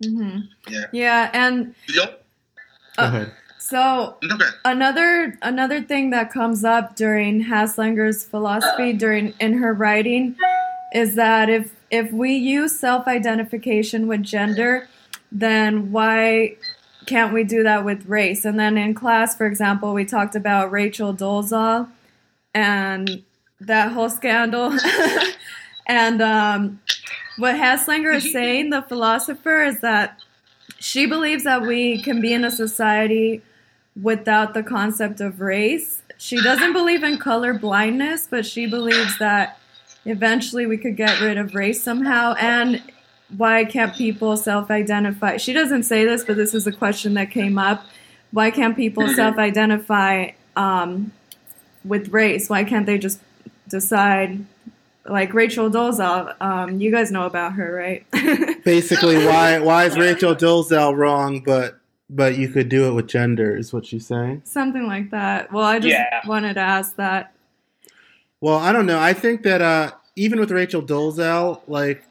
[0.03, 0.39] Mm-hmm.
[0.69, 0.85] Yeah.
[0.93, 2.25] Yeah, and yep.
[2.97, 3.27] Uh,
[3.71, 4.45] so okay.
[4.65, 10.35] another another thing that comes up during Haslanger's philosophy during in her writing
[10.93, 14.89] is that if if we use self-identification with gender,
[15.31, 16.57] then why
[17.07, 18.45] can't we do that with race?
[18.45, 21.89] And then in class, for example, we talked about Rachel Dolezal
[22.53, 23.23] and
[23.61, 24.77] that whole scandal.
[25.87, 26.81] and um,
[27.39, 30.19] what Haslanger is saying, the philosopher, is that
[30.79, 33.43] she believes that we can be in a society
[34.01, 36.03] without the concept of race.
[36.17, 39.59] She doesn't believe in color blindness, but she believes that
[40.05, 42.35] eventually we could get rid of race somehow.
[42.39, 42.83] And
[43.37, 45.39] why can't people self-identify?
[45.39, 47.85] She doesn't say this, but this is a question that came up.
[48.33, 49.15] Why can't people mm-hmm.
[49.17, 51.13] self-identify um,
[51.85, 52.49] with race?
[52.49, 53.21] Why can't they just
[53.69, 54.45] decide?
[55.07, 58.07] Like Rachel Dolezal, um, you guys know about her, right?
[58.65, 61.80] Basically, why why is Rachel Dolezal wrong, but
[62.11, 63.57] but you could do it with gender?
[63.57, 64.43] Is what she's saying?
[64.45, 65.53] Something like that.
[65.53, 66.21] Well, I just yeah.
[66.27, 67.33] wanted to ask that.
[68.41, 68.99] Well, I don't know.
[68.99, 72.05] I think that uh, even with Rachel Dolezal, like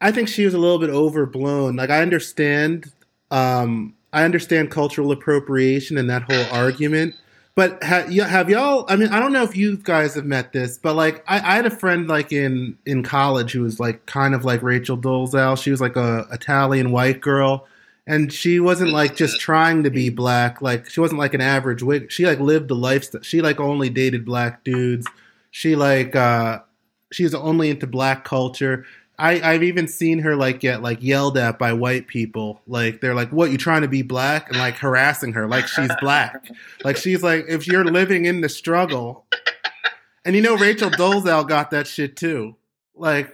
[0.00, 1.76] I think she was a little bit overblown.
[1.76, 2.92] Like I understand,
[3.30, 7.14] um, I understand cultural appropriation and that whole argument.
[7.54, 8.86] But ha- have y'all?
[8.88, 11.56] I mean, I don't know if you guys have met this, but like I, I
[11.56, 15.62] had a friend like in in college who was like kind of like Rachel Dolezal.
[15.62, 17.66] She was like a Italian white girl,
[18.06, 20.60] and she wasn't like just trying to be black.
[20.60, 22.10] Like she wasn't like an average wig.
[22.10, 23.22] She like lived the lifestyle.
[23.22, 25.06] She like only dated black dudes.
[25.50, 26.60] She like uh
[27.12, 28.84] she was only into black culture.
[29.18, 32.60] I, I've even seen her like get like yelled at by white people.
[32.66, 35.90] Like they're like, "What you trying to be black?" and like harassing her like she's
[36.00, 36.48] black.
[36.82, 39.26] like she's like, if you're living in the struggle,
[40.24, 42.56] and you know Rachel Dolezal got that shit too.
[42.96, 43.32] Like,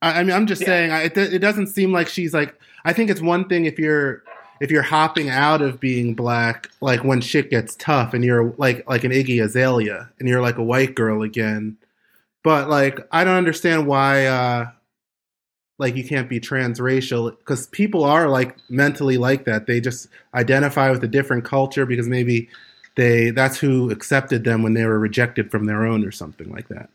[0.00, 0.66] I, I mean, I'm just Yeah.
[0.66, 2.57] saying, it, it doesn't seem like she's like.
[2.88, 4.22] I think it's one thing if you're
[4.60, 8.88] if you're hopping out of being black, like when shit gets tough, and you're like
[8.88, 11.76] like an Iggy Azalea, and you're like a white girl again.
[12.42, 14.26] But like, I don't understand why.
[14.26, 14.70] uh
[15.78, 19.66] like you can't be transracial because people are like mentally like that.
[19.66, 22.48] They just identify with a different culture because maybe
[22.96, 26.68] they that's who accepted them when they were rejected from their own or something like
[26.68, 26.90] that.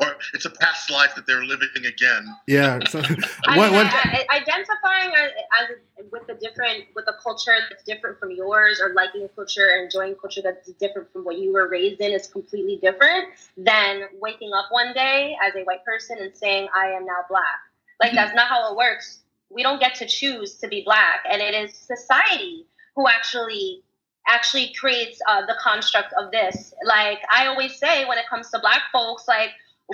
[0.00, 2.26] Or it's a past life that they're living again.
[2.46, 2.78] Yeah.
[2.88, 2.98] So,
[3.54, 8.18] what, what, I- I- identifying as, as with a different with a culture that's different
[8.18, 11.68] from yours, or liking a culture or enjoying culture that's different from what you were
[11.68, 16.36] raised in, is completely different than waking up one day as a white person and
[16.36, 17.60] saying, "I am now black."
[18.00, 19.20] Like that's not how it works.
[19.50, 22.66] We don't get to choose to be black, and it is society
[22.96, 23.82] who actually
[24.28, 26.72] actually creates uh, the construct of this.
[26.84, 29.50] Like I always say, when it comes to black folks, like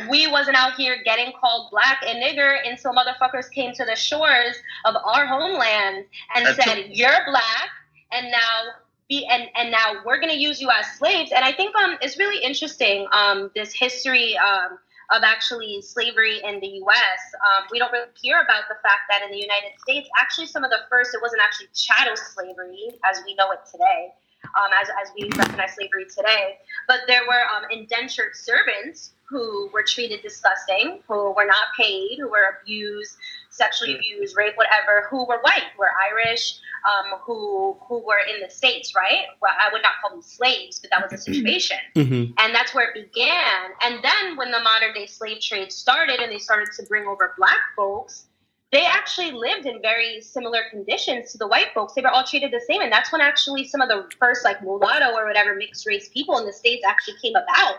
[0.09, 4.57] we wasn't out here getting called black and nigger until motherfuckers came to the shores
[4.85, 7.71] of our homeland and And said, "You're black,"
[8.13, 8.61] and now
[9.09, 11.33] be and and now we're gonna use you as slaves.
[11.33, 14.79] And I think um it's really interesting um this history um
[15.11, 17.21] of actually slavery in the U.S.
[17.41, 20.65] Um, we don't really hear about the fact that in the United States, actually some
[20.65, 24.13] of the first it wasn't actually chattel slavery as we know it today.
[24.57, 29.83] Um, as, as we recognize slavery today, but there were um, indentured servants who were
[29.83, 33.17] treated disgusting, who were not paid, who were abused,
[33.51, 36.59] sexually abused, raped, whatever, who were white, were Irish,
[36.89, 39.27] um, who who were in the states, right?
[39.43, 42.33] Well, I would not call them slaves, but that was the situation, Mhm.
[42.39, 43.71] and that's where it began.
[43.83, 47.35] And then when the modern day slave trade started, and they started to bring over
[47.37, 48.25] black folks.
[48.71, 51.95] They actually lived in very similar conditions to the white folks.
[51.95, 54.63] They were all treated the same, and that's when actually some of the first like
[54.63, 57.77] mulatto or whatever mixed race people in the states actually came about.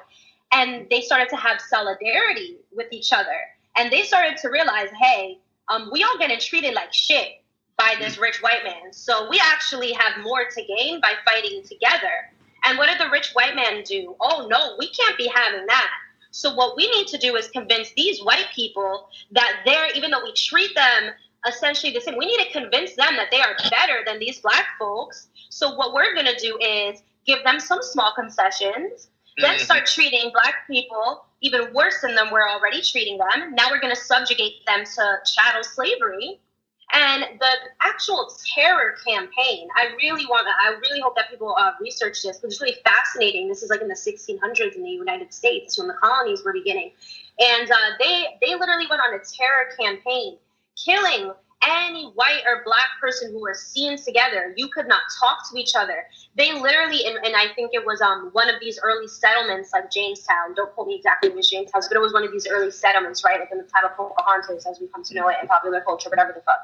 [0.51, 3.39] And they started to have solidarity with each other.
[3.77, 5.37] And they started to realize hey
[5.69, 7.43] um, we all getting treated like shit
[7.77, 8.91] by this rich white man.
[8.91, 12.33] So we actually have more to gain by fighting together.
[12.63, 14.15] And what did the rich white man do?
[14.19, 15.91] Oh no we can't be having that
[16.31, 20.23] so what we need to do is convince these white people that they're even though
[20.23, 21.11] we treat them
[21.47, 24.65] essentially the same we need to convince them that they are better than these black
[24.77, 29.59] folks so what we're going to do is give them some small concessions then Mhm.
[29.59, 33.55] start treating black people even worse than them we're already treating them.
[33.55, 36.41] Now we're going to subjugate them to chattel slavery.
[36.91, 41.71] And the actual terror campaign, I really want to, I really hope that people uh,
[41.79, 43.47] research this because it's really fascinating.
[43.47, 46.91] This is like in the 1600s in the United States when the colonies were beginning.
[47.39, 50.37] And uh, they, they literally went on a terror campaign,
[50.83, 51.31] killing
[51.65, 54.53] any white or black person who were seen together.
[54.55, 58.01] You could not talk to each other they literally and, and i think it was
[58.01, 61.95] um one of these early settlements like jamestown don't quote me exactly which jamestown but
[61.95, 64.87] it was one of these early settlements right like in the title pocahontas as we
[64.87, 66.59] come to know it in popular culture whatever the fuck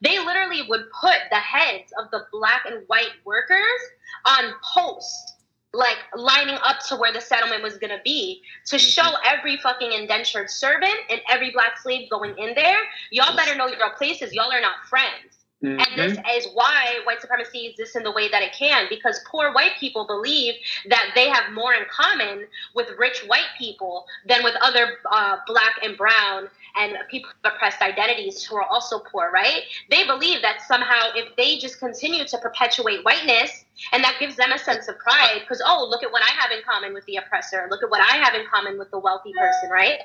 [0.00, 3.80] they literally would put the heads of the black and white workers
[4.26, 5.35] on posts
[5.76, 8.86] like lining up to where the settlement was going to be to mm-hmm.
[8.86, 12.78] show every fucking indentured servant and every black slave going in there.
[13.10, 14.32] Y'all better know your places.
[14.32, 18.42] Y'all are not friends and this is why white supremacy exists in the way that
[18.42, 20.54] it can, because poor white people believe
[20.88, 25.76] that they have more in common with rich white people than with other uh, black
[25.82, 26.48] and brown
[26.78, 29.62] and people of oppressed identities who are also poor, right?
[29.90, 34.52] They believe that somehow if they just continue to perpetuate whiteness, and that gives them
[34.52, 37.16] a sense of pride, because, oh, look at what I have in common with the
[37.16, 40.00] oppressor, look at what I have in common with the wealthy person, right?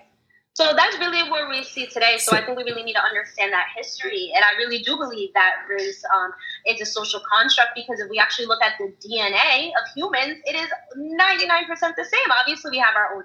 [0.53, 2.17] So that's really where we see today.
[2.17, 4.31] So I think we really need to understand that history.
[4.35, 6.31] And I really do believe that race um,
[6.67, 10.55] is a social construct because if we actually look at the DNA of humans, it
[10.55, 12.31] is 99% the same.
[12.37, 13.23] Obviously, we have our own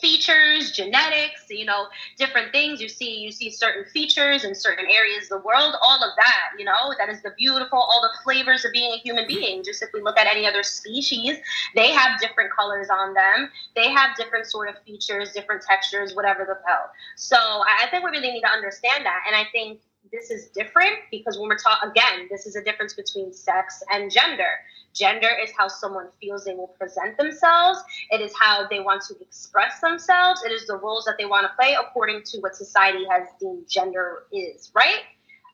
[0.00, 1.86] features, genetics, you know,
[2.18, 2.80] different things.
[2.80, 5.74] You see, you see certain features in certain areas of the world.
[5.82, 8.96] All of that, you know, that is the beautiful, all the flavors of being a
[8.96, 9.40] human mm-hmm.
[9.40, 9.64] being.
[9.64, 11.38] Just if we look at any other species,
[11.74, 13.50] they have different colors on them.
[13.76, 16.90] They have different sort of features, different textures, whatever the hell.
[17.16, 19.24] So I think we really need to understand that.
[19.26, 19.80] And I think
[20.12, 24.10] this is different because when we're talking again, this is a difference between sex and
[24.10, 24.58] gender.
[24.94, 27.80] Gender is how someone feels they will present themselves.
[28.10, 30.42] It is how they want to express themselves.
[30.44, 33.66] It is the roles that they want to play according to what society has deemed
[33.68, 35.00] gender is, right?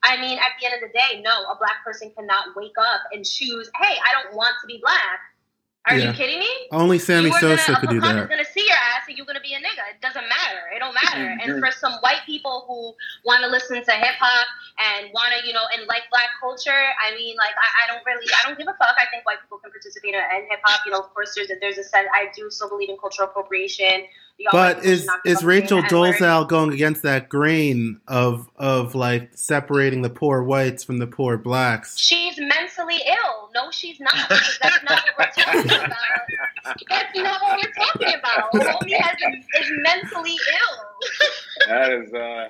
[0.03, 3.03] I mean, at the end of the day, no, a black person cannot wake up
[3.13, 5.21] and choose, hey, I don't want to be black.
[5.87, 6.11] Are yeah.
[6.11, 6.51] you kidding me?
[6.73, 8.19] Only Sammy Sosa could do that.
[8.19, 9.87] is gonna see your ass and you're gonna be a nigga.
[9.95, 10.67] It doesn't matter.
[10.75, 11.23] It don't matter.
[11.23, 11.47] Mm-hmm.
[11.47, 12.91] And for some white people who
[13.23, 14.47] want to listen to hip hop
[14.83, 18.03] and want to, you know, and like black culture, I mean, like I, I, don't
[18.03, 18.99] really, I don't give a fuck.
[18.99, 20.83] I think white people can participate in, in hip hop.
[20.83, 22.11] You know, of course, there's a, there's a sense.
[22.11, 24.11] I do still believe in cultural appropriation.
[24.53, 30.43] But is is Rachel Dolezal going against that grain of of like separating the poor
[30.43, 31.99] whites from the poor blacks?
[31.99, 33.51] She's mentally ill.
[33.55, 34.15] No, she's not.
[34.63, 35.99] That's not what we're talking about.
[36.89, 38.53] That's not what we're talking about.
[38.53, 39.17] Homie has
[39.61, 41.69] is mentally ill.
[41.69, 42.13] That is.
[42.13, 42.49] uh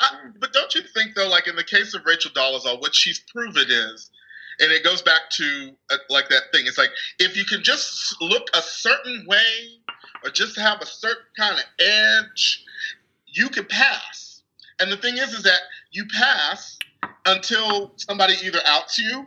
[0.00, 3.20] I, but don't you think though, like in the case of Rachel Dolezal, what she's
[3.32, 4.10] proven is,
[4.60, 6.64] and it goes back to uh, like that thing.
[6.66, 9.78] It's like if you can just look a certain way
[10.26, 12.64] or just to have a certain kind of edge,
[13.26, 14.42] you can pass.
[14.80, 15.60] And the thing is, is that
[15.92, 16.78] you pass
[17.24, 19.26] until somebody either outs you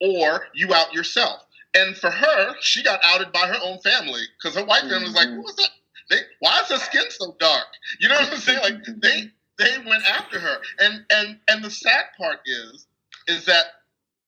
[0.00, 1.42] or you out yourself.
[1.74, 5.14] And for her, she got outed by her own family because her white family was
[5.14, 5.62] like, "What was mm-hmm.
[5.62, 6.16] that?
[6.16, 7.66] They, why is her skin so dark?"
[8.00, 8.58] You know what I'm saying?
[8.60, 10.56] Like they they went after her.
[10.80, 12.88] And and and the sad part is
[13.28, 13.66] is that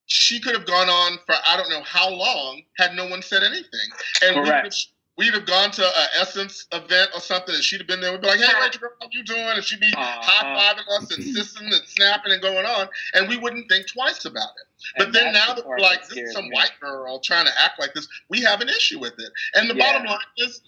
[0.07, 3.43] she could have gone on for I don't know how long had no one said
[3.43, 3.89] anything.
[4.23, 4.87] And Correct
[5.23, 8.11] we'd have gone to an Essence event or something, and she'd have been there.
[8.11, 10.21] We'd be like, "Hey, Rachel, how you doing?" And she'd be uh-huh.
[10.21, 14.25] high fiving us and sissing and snapping and going on, and we wouldn't think twice
[14.25, 14.67] about it.
[14.99, 16.51] But and then now that we're like, "This is some me.
[16.55, 19.33] white girl trying to act like this," we have an issue with it.
[19.55, 19.93] And the yeah.
[19.93, 20.61] bottom line is.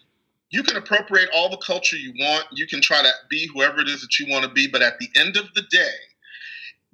[0.50, 2.44] You can appropriate all the culture you want.
[2.52, 4.68] You can try to be whoever it is that you want to be.
[4.68, 5.96] But at the end of the day,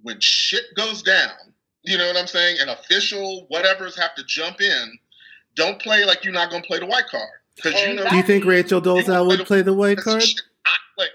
[0.01, 2.57] when shit goes down, you know what I'm saying?
[2.59, 4.99] An official, whatever's have to jump in.
[5.57, 8.17] Don't play like you're not going to play the white card because you know, do
[8.17, 10.23] you think Rachel Dolezal would play the white card?
[10.65, 11.11] I, like,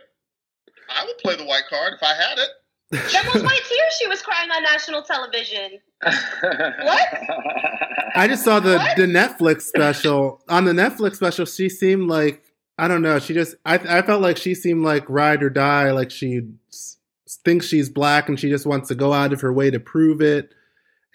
[0.89, 2.49] I would play the white card if I had it.
[2.91, 5.79] That was white tears she was crying on national television.
[6.01, 7.07] what?
[8.15, 8.95] I just saw the what?
[8.95, 10.41] the Netflix special.
[10.49, 12.43] On the Netflix special, she seemed like
[12.77, 13.19] I don't know.
[13.19, 15.91] She just I I felt like she seemed like ride or die.
[15.91, 16.41] Like she
[17.43, 20.21] thinks she's black and she just wants to go out of her way to prove
[20.21, 20.53] it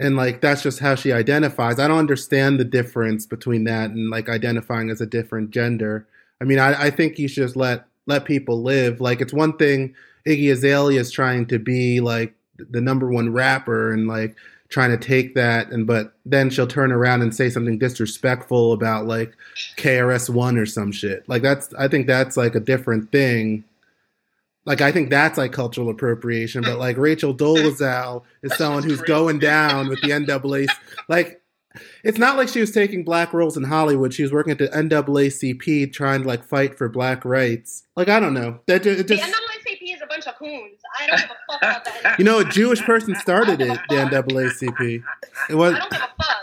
[0.00, 1.78] and like that's just how she identifies.
[1.78, 6.06] I don't understand the difference between that and like identifying as a different gender.
[6.40, 9.00] I mean i, I think you should just let let people live.
[9.00, 9.94] Like it's one thing
[10.26, 14.34] iggy azalea is trying to be like the number one rapper and like
[14.70, 19.06] trying to take that and but then she'll turn around and say something disrespectful about
[19.06, 19.34] like
[19.76, 21.28] KRS-One or some shit.
[21.28, 23.64] Like that's i think that's like a different thing
[24.66, 29.38] like I think that's like cultural appropriation, but like Rachel Dolezal is someone who's going
[29.38, 30.68] down with the NAACP.
[31.08, 31.40] Like
[32.02, 34.12] it's not like she was taking black roles in Hollywood.
[34.12, 37.84] She was working at the NAACP trying to like fight for black rights.
[37.96, 38.60] Like I don't know.
[38.66, 40.80] That just, the NAACP is a bunch of coons.
[41.00, 42.18] I don't give a fuck about that.
[42.18, 43.78] You know, a Jewish person started it.
[43.88, 45.02] The NAACP.
[45.48, 45.72] It was.
[45.74, 46.36] I don't give a fuck.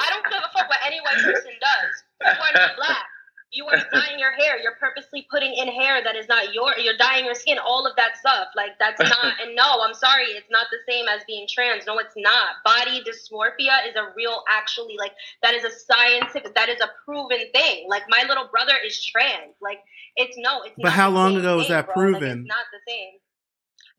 [0.00, 2.02] I don't give a fuck what any white person does.
[2.22, 3.04] You are not black.
[3.52, 4.60] You are dyeing your hair.
[4.60, 6.72] You're purposely putting in hair that is not your.
[6.78, 7.58] You're dyeing your skin.
[7.58, 8.48] All of that stuff.
[8.54, 9.40] Like that's not.
[9.42, 10.26] And no, I'm sorry.
[10.26, 11.84] It's not the same as being trans.
[11.86, 12.56] No, it's not.
[12.64, 16.54] Body dysmorphia is a real, actually, like that is a scientific.
[16.54, 17.86] That is a proven thing.
[17.88, 19.54] Like my little brother is trans.
[19.60, 19.80] Like
[20.16, 20.62] it's no.
[20.62, 20.74] It's.
[20.80, 21.94] But how long ago was that bro.
[21.94, 22.22] proven?
[22.22, 23.12] Like, it's not the same.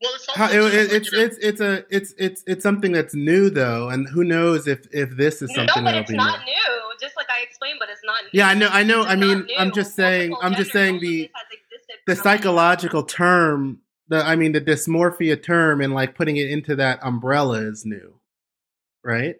[0.02, 3.50] Well, it's, How, it, it, it's, it's it's a it's it's it's something that's new
[3.50, 6.46] though, and who knows if if this is something no, but it's not new.
[6.46, 6.98] new.
[7.00, 8.20] Just like I explained, but it's not.
[8.24, 8.30] New.
[8.32, 8.68] Yeah, I know.
[8.68, 9.02] I know.
[9.02, 10.34] It's I mean, I'm just saying.
[10.42, 11.30] I'm just saying the
[12.08, 13.78] the psychological term.
[14.08, 18.14] The I mean, the dysmorphia term, and like putting it into that umbrella is new,
[19.04, 19.36] right?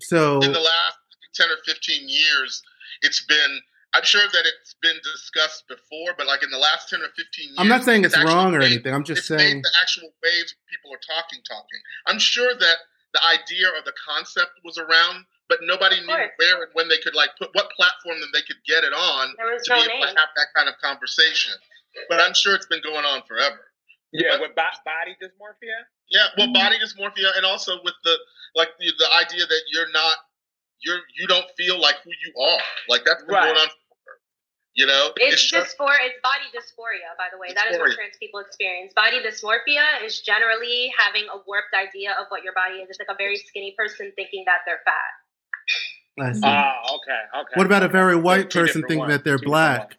[0.00, 0.98] So in the last
[1.34, 2.62] ten or fifteen years,
[3.00, 3.60] it's been
[3.94, 7.48] I'm sure that it's been discussed before, but like in the last ten or fifteen
[7.48, 8.92] years, I'm not saying it's, it's wrong or made, anything.
[8.92, 11.80] I'm just saying the actual waves people are talking, talking.
[12.06, 12.76] I'm sure that
[13.14, 17.14] the idea or the concept was around, but nobody knew where and when they could
[17.14, 20.02] like put what platform that they could get it on to no be able name.
[20.02, 21.54] to have that kind of conversation.
[22.08, 23.72] But I'm sure it's been going on forever.
[24.12, 25.84] Yeah, but, with body dysmorphia.
[26.10, 28.16] Yeah, well, body dysmorphia, and also with the
[28.54, 30.16] like the, the idea that you're not
[30.82, 32.60] you're you don't feel like who you are.
[32.88, 33.44] Like that's been right.
[33.44, 33.68] going on
[34.74, 36.06] You know, It's just dysphoria.
[36.06, 37.52] It's body dysphoria, by the way.
[37.54, 38.92] That is what trans people experience.
[38.94, 42.88] Body dysmorphia is generally having a warped idea of what your body is.
[42.88, 45.18] It's like a very skinny person thinking that they're fat.
[46.20, 46.40] I see.
[46.44, 47.54] Ah, okay, okay.
[47.54, 49.96] what about a very white Two person thinking ones, that they're two black?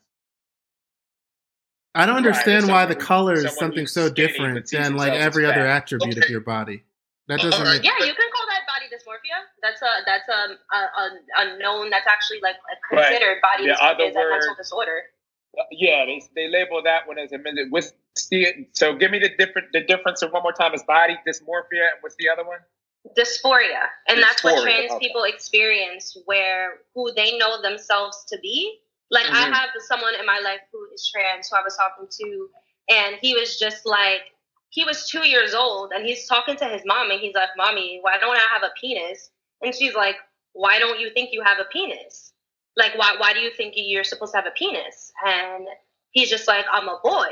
[1.96, 5.20] I don't understand so why the color is something so skinny, different than like himself
[5.20, 5.84] as every other fat.
[5.84, 6.84] attribute of your body.
[7.28, 7.82] That doesn't right.
[7.82, 9.44] make Yeah, you can call that body dysmorphia.
[9.62, 11.90] That's a that's a a, a, known.
[11.90, 13.08] That's actually like a Right.
[13.08, 15.04] considered body other is a mental disorder.
[15.72, 17.68] Yeah, they they label that one as a minute.
[17.70, 17.94] What's
[18.30, 18.96] the so?
[18.96, 20.74] Give me the different the difference of one more time.
[20.74, 22.60] Is body dysmorphia and what's the other one?
[23.18, 25.00] dysphoria and that's what trans okay.
[25.08, 28.80] people experience where who they know themselves to be
[29.10, 29.54] like i Mhm.
[29.54, 32.50] have someone in my life who is trans who i was talking to
[32.90, 34.24] and he was just like
[34.70, 38.00] he was two years old and he's talking to his mom and he's like mommy
[38.02, 39.32] why don't i have a penis
[39.62, 40.16] and she's like
[40.54, 42.34] why don't you think you have a penis
[42.78, 45.66] like why, why do you think you're supposed to have a penis and
[46.12, 47.28] he's just like i'm a boy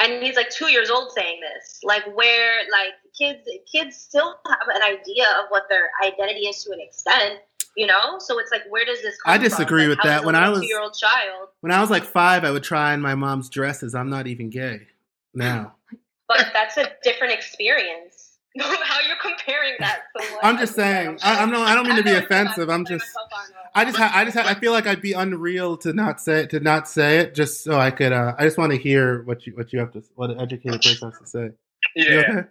[0.00, 4.68] and he's like two years old saying this like where like kids kids still have
[4.74, 7.40] an idea of what their identity is to an extent
[7.76, 9.90] you know so it's like where does this come I disagree from?
[9.90, 10.24] with Like, that.
[10.24, 13.14] When I was- two-year-old child When I was like five, I would try on my
[13.14, 13.94] mom's dresses.
[13.94, 14.86] I'm not even gay
[15.34, 15.74] now.
[16.28, 18.21] but that's a different experience
[18.60, 21.18] how you're comparing that to what I'm just saying.
[21.22, 21.68] I, I'm not.
[21.68, 22.68] I don't mean to be offensive.
[22.68, 23.04] I'm just.
[23.06, 23.96] myself on, I just.
[23.96, 24.36] Ha- I just.
[24.36, 27.64] Ha- I feel like I'd be unreal to not say to not say it, just
[27.64, 28.12] so I could.
[28.12, 30.82] Uh, I just want to hear what you what you have to what an educated
[30.82, 31.50] person has to say.
[31.96, 32.48] You Yeah, okay?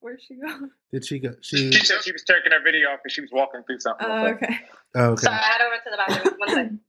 [0.00, 0.68] Where'd she go?
[0.92, 1.34] Did she go?
[1.42, 1.70] She.
[1.72, 4.06] she said she was taking her video off and she was walking through something.
[4.08, 4.58] Oh, okay.
[4.94, 5.22] Oh, okay.
[5.22, 6.80] sorry i had to run to the bathroom one second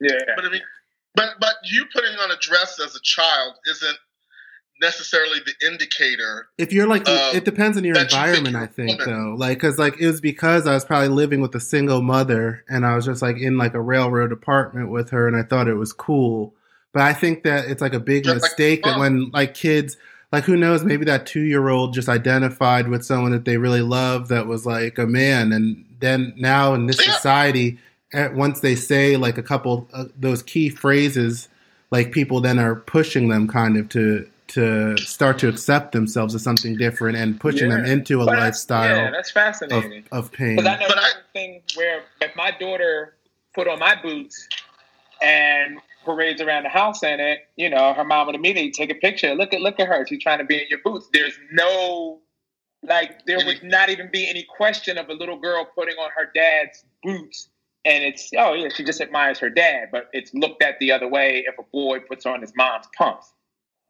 [0.00, 0.60] Yeah, But I mean,
[1.14, 3.96] but but you putting on a dress as a child isn't
[4.80, 6.48] necessarily the indicator.
[6.58, 8.52] If you're like, it depends on your you think environment.
[8.54, 9.14] you're I think woman.
[9.14, 12.64] though, like, cause like it was because I was probably living with a single mother,
[12.68, 15.68] and I was just like in like a railroad apartment with her, and I thought
[15.68, 16.54] it was cool.
[16.92, 19.96] But I think that it's like a big Just like mistake that when like kids,
[20.32, 23.82] like who knows, maybe that two year old just identified with someone that they really
[23.82, 27.12] love that was like a man, and then now in this Yeah.
[27.12, 27.78] society,
[28.12, 31.48] at, once they say like a couple uh, those key phrases,
[31.90, 36.42] like people then are pushing them kind of to to start to accept themselves as
[36.42, 40.04] something different and pushing them into a But that's- lifestyle Yeah, that's of, fascinating.
[40.12, 40.56] of pain.
[40.56, 43.16] Because I know But I- one thing where if my daughter
[43.54, 44.48] put on my boots
[45.22, 48.94] and parades around the house in it, you know, her mom would immediately take a
[48.94, 49.34] picture.
[49.34, 50.06] Look at look at her.
[50.06, 51.08] She's trying to be in your boots.
[51.12, 52.20] There's no
[52.82, 56.30] like there would not even be any question of a little girl putting on her
[56.34, 57.48] dad's boots.
[57.84, 61.08] And it's oh yeah, she just admires her dad, but it's looked at the other
[61.08, 63.32] way if a boy puts on his mom's pumps.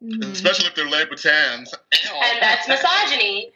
[0.03, 0.31] Mhm.
[0.31, 1.73] Especially if they're Louboutins.
[1.73, 3.51] and that's misogyny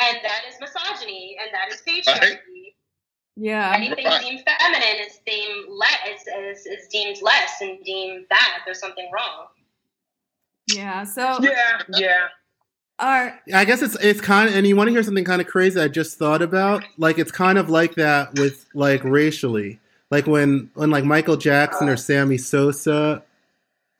[0.00, 2.74] and that is misogyny and that is patriarchy
[3.36, 3.72] Yeah.
[3.76, 4.20] anything Right.
[4.22, 9.10] deemed feminine is deemed less is, is, is deemed less and deemed bad there's something
[9.12, 9.48] wrong
[10.68, 11.04] Yeah.
[11.04, 12.28] So Yeah, yeah.
[12.98, 15.46] our I guess it's it's kind of, and you want to hear something kind of
[15.48, 16.82] crazy I just thought about?
[16.96, 19.80] Like it's kind of like that with like racially,
[20.10, 23.22] like when when like Michael Jackson or Sammy Sosa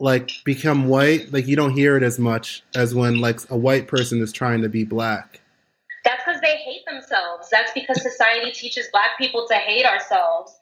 [0.01, 3.87] like become white, like you don't hear it as much as when like a white
[3.89, 5.41] person is trying to be black.
[6.05, 10.59] that's because they hate themselves that's because society teaches black people to hate ourselves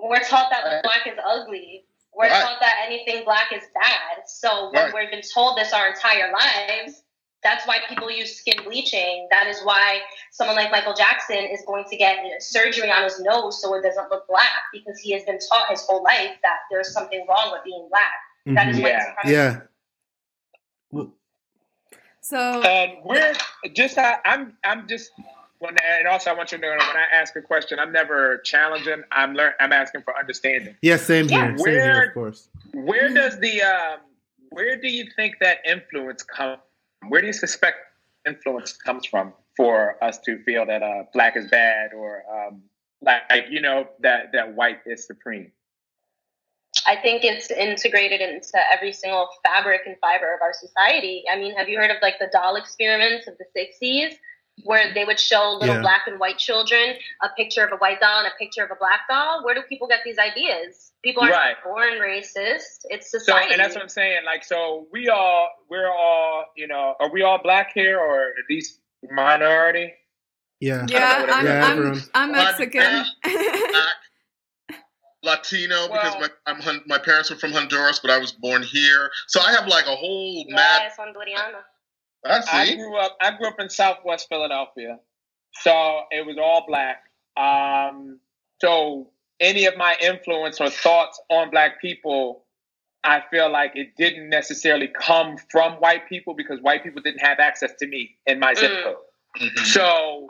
[0.00, 0.82] we're taught that Right.
[0.82, 2.42] black is ugly we're Right.
[2.42, 4.94] taught that anything black is bad so when Right.
[4.94, 7.02] we've been told this our entire lives
[7.44, 9.26] that's why people use skin bleaching.
[9.32, 10.00] That is why
[10.30, 14.10] someone like Michael Jackson is going to get surgery on his nose so it doesn't
[14.12, 17.64] look black because he has been taught his whole life that there's something wrong with
[17.64, 18.12] being black.
[18.46, 18.82] That is Mhm.
[18.82, 19.04] white Yeah.
[19.04, 19.32] supremacy.
[20.92, 21.04] Yeah.
[22.20, 23.34] so And we're
[23.72, 25.10] just I, I'm I'm just
[25.58, 28.38] when and also I want you to know when I ask a question, I'm never
[28.38, 29.02] challenging.
[29.12, 30.76] I'm learn I'm asking for understanding.
[30.82, 31.58] Yeah, same Yeah, here.
[31.58, 32.48] Same here, of course.
[32.74, 34.00] Where does the um
[34.50, 36.58] where do you think that influence come?
[37.08, 37.78] Where do you suspect
[38.26, 42.62] influence comes from for us to feel that uh, black is bad or um,
[43.02, 45.50] like you know that that white is supreme?
[46.86, 51.24] I think it's integrated into every single fabric and fiber of our society.
[51.30, 54.14] I mean, have you heard of like the doll experiments of the 60s?
[54.64, 55.80] Where they would show little Yeah.
[55.80, 58.74] black and white children a picture of a white doll and a picture of a
[58.74, 59.42] black doll.
[59.44, 60.92] Where do people get these ideas?
[61.02, 61.56] People aren't Right.
[61.64, 62.84] born racist.
[62.90, 63.10] It's society.
[63.10, 63.52] So society.
[63.54, 64.24] and that's what I'm saying.
[64.26, 68.44] Like so, we all we're all you know are we all black here or at
[68.50, 68.80] least
[69.10, 69.94] minority?
[70.60, 70.86] Yeah.
[70.88, 71.46] yeah, I'm.
[71.46, 72.02] Yeah, I'm.
[72.14, 73.04] I'm Mexican.
[75.22, 79.10] Black, Latino because my I'm, my parents were from Honduras, but I was born here,
[79.28, 80.82] so I have like a whole mad.
[80.82, 81.62] Yes, Honduriana.
[82.24, 83.16] I I grew up.
[83.20, 84.98] I grew up in Southwest Philadelphia,
[85.62, 87.04] so it was all black.
[87.36, 88.18] Um,
[88.60, 89.10] so
[89.40, 92.44] any of my influence or thoughts on black people,
[93.04, 97.40] I feel like it didn't necessarily come from white people because white people didn't have
[97.40, 98.82] access to me in my zip Mm.
[98.84, 98.96] code.
[99.38, 99.58] Mhm.
[99.66, 100.28] So,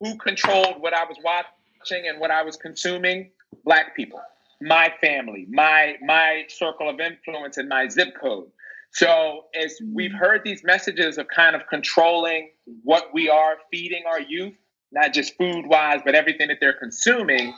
[0.00, 3.32] who controlled what I was watching and what I was consuming?
[3.64, 4.20] Black people,
[4.60, 8.50] my family, my my circle of influence, and my zip code.
[8.92, 12.50] So, as we've heard these messages of kind of controlling
[12.82, 14.54] what we are feeding our youth,
[14.92, 17.54] not just food wise, but everything that they're consuming.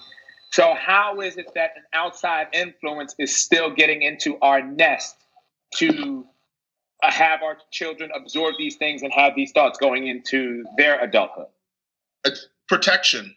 [0.53, 5.14] So, how is it that an outside influence is still getting into our nest
[5.76, 6.26] to
[7.03, 11.47] uh, have our children absorb these things and have these thoughts going into their adulthood?
[12.24, 13.34] It's Protection.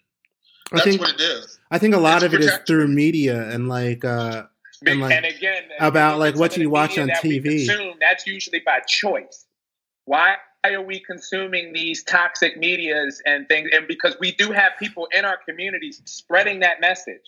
[0.72, 1.59] I That's think what it is.
[1.72, 2.66] I think a lot It's of it is protection.
[2.66, 4.43] through media and like uh
[4.86, 7.66] And, like, and again, about, like, what you watch on that TV.
[7.68, 9.45] consume, that's usually by choice.
[10.05, 10.36] Why
[10.66, 13.70] are we consuming these toxic medias and things?
[13.74, 17.22] And because we do have people in our communities spreading that message.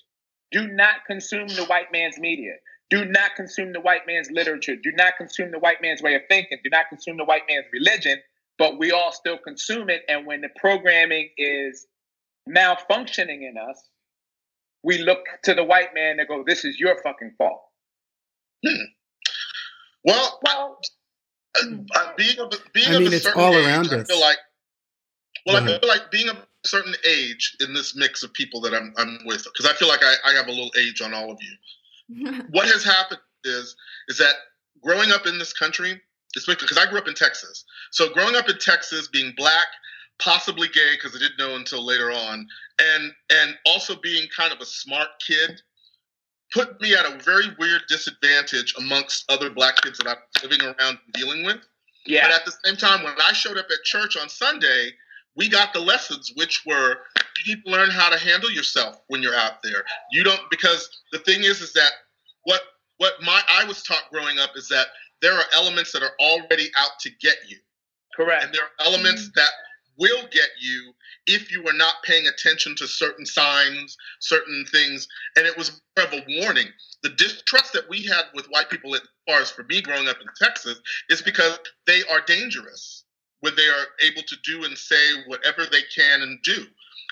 [0.51, 2.53] Do not consume the white man's media.
[2.89, 4.75] Do not consume the white man's literature.
[4.75, 6.59] Do not consume the white man's way of thinking.
[6.63, 8.19] Do not consume the white man's religion.
[8.57, 10.03] But we all still consume it.
[10.07, 11.88] And when the programming is
[12.49, 13.81] malfunctioning in us,
[14.83, 17.61] we look to the white man and go, "This is your fucking fault."
[20.03, 20.79] Well, Well,
[21.61, 23.93] uh, uh, being of a, being I of mean, a it's certain all age, around
[23.93, 24.07] I us.
[24.09, 24.37] feel like,
[25.45, 28.61] well, Go I feel like being of a certain age in this mix of people
[28.61, 31.13] that I'm, I'm with, because I feel like I, I have a little age on
[31.13, 32.43] all of you.
[32.51, 33.75] What has happened is
[34.09, 34.33] is that
[34.83, 35.99] growing up in this country,
[36.37, 39.65] especially because I grew up in Texas, so growing up in Texas, being black,
[40.20, 42.47] possibly gay, because I didn't know until later on,
[42.80, 45.61] and and also being kind of a smart kid,
[46.53, 50.99] put me at a very weird disadvantage amongst other black kids that I'm living around
[51.03, 51.59] and dealing with.
[52.05, 52.28] Yeah.
[52.28, 54.91] But at the same time, when I showed up at church on Sunday,
[55.36, 56.97] we got the lessons, which were
[57.45, 59.84] you need to learn how to handle yourself when you're out there.
[60.11, 61.91] You don't because the thing is, is that
[62.43, 62.61] what
[62.97, 64.88] what my I was taught growing up is that
[65.22, 67.57] there are elements that are already out to get you,
[68.16, 68.43] Correct.
[68.43, 69.39] and there are elements mm-hmm.
[69.39, 69.49] that
[69.97, 70.93] will get you
[71.27, 75.07] if you are not paying attention to certain signs, certain things.
[75.35, 76.67] And it was more of a warning.
[77.03, 80.17] The distrust that we had with white people, as far as for me growing up
[80.21, 80.79] in Texas,
[81.09, 83.03] is because they are dangerous
[83.41, 86.67] when they are able to do and say whatever they can and do.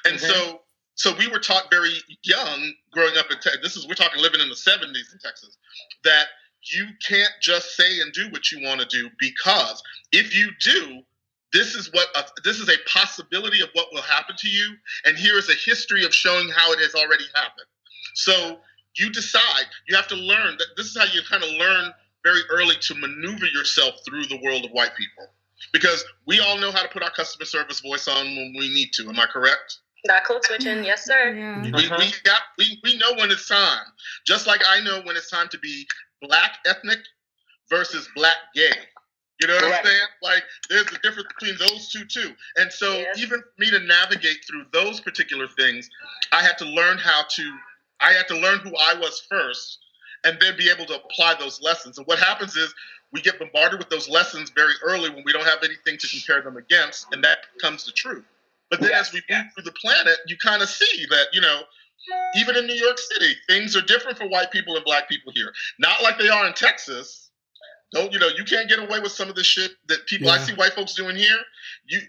[0.06, 0.28] And Mhm.
[0.28, 0.64] so,
[0.96, 3.62] so we were taught very young growing up in Texas.
[3.62, 5.58] This is we're talking living in the '70s in Texas
[6.04, 6.28] that
[6.72, 9.82] you can't just say and do what you want to do because
[10.12, 11.04] if you do,
[11.54, 14.76] this is what a, this is a possibility of what will happen to you,
[15.06, 17.68] and here is a history of showing how it has already happened.
[18.16, 18.60] So
[18.98, 19.66] you decide.
[19.88, 21.92] You have to learn that this is how you kind of learn
[22.24, 25.28] very early to maneuver yourself through the world of white people,
[25.72, 28.90] because we all know how to put our customer service voice on when we need
[28.94, 29.10] to.
[29.10, 29.80] Am I correct?
[30.06, 31.34] that code switching, yes, sir.
[31.34, 31.62] yeah.
[31.62, 31.96] We, Uh-huh.
[31.98, 33.86] we got we, we know when it's time.
[34.28, 35.88] Just like I know when it's time to be
[36.22, 37.00] black ethnic
[37.70, 38.74] versus black gay.
[39.42, 39.86] You know what Correct.
[39.86, 40.08] I'm saying?
[40.22, 42.34] Like there's a difference between those two too.
[42.58, 43.14] And so Yeah.
[43.18, 45.90] even for me to navigate through those particular things,
[46.32, 47.60] I had to learn how to
[48.00, 49.80] I had to learn who I was first
[50.24, 51.98] and then be able to apply those lessons.
[51.98, 52.74] And what happens is
[53.12, 56.42] we get bombarded with those lessons very early when we don't have anything to compare
[56.42, 58.26] them against, and that becomes the truth.
[58.70, 59.54] But then Yes, as we move yes.
[59.54, 61.62] through the planet, you kind of see that, you know,
[62.36, 65.54] even in New York City, things are different for white people and black people here.
[65.80, 67.23] Not like they are in Texas.
[67.94, 68.30] Don't you know?
[68.36, 70.94] You can't get away with some of the shit that people I see white folks
[70.94, 71.38] doing here.
[71.88, 72.00] You,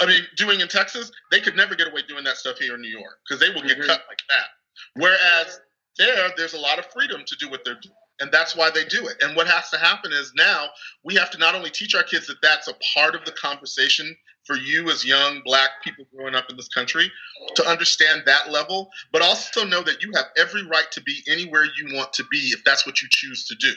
[0.00, 2.80] I mean, doing in Texas, they could never get away doing that stuff here in
[2.80, 3.86] New York because they will get Mhm.
[3.86, 4.46] cut like that.
[4.94, 5.60] Whereas
[5.98, 8.84] there, there's a lot of freedom to do what they're doing, and that's why they
[8.84, 9.22] do it.
[9.22, 10.70] And what has to happen is now
[11.02, 14.16] we have to not only teach our kids that that's a part of the conversation
[14.44, 17.10] for you as young black people growing up in this country
[17.54, 21.64] to understand that level, but also know that you have every right to be anywhere
[21.64, 23.72] you want to be if that's what you choose to do.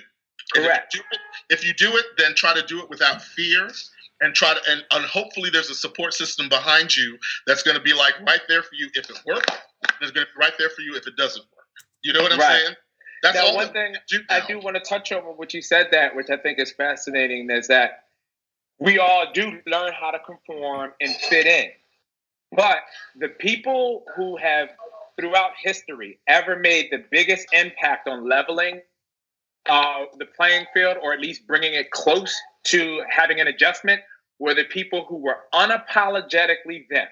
[0.56, 0.94] And if Correct.
[0.94, 1.20] you do it-
[1.50, 3.70] If you do it, then try to do it without fear
[4.22, 7.84] and try to, and, and hopefully there's a support system behind you that's going to
[7.84, 9.46] be like right there for you if it works.
[9.50, 11.66] and It's going to be right there for you if it doesn't work.
[12.04, 12.64] You know what I'm Right.
[12.64, 12.76] saying?
[13.24, 15.62] That's now, all one that thing do I do want to touch on what you
[15.62, 18.04] said that, which I think is fascinating, is that
[18.80, 21.72] we all do learn how to conform and fit in.
[22.52, 22.78] But
[23.16, 24.70] the people who have,
[25.20, 28.82] throughout history, ever made the biggest impact on leveling
[29.70, 34.02] uh, the playing field, or at least bringing it close to having an adjustment,
[34.40, 37.08] were the people who were unapologetically them.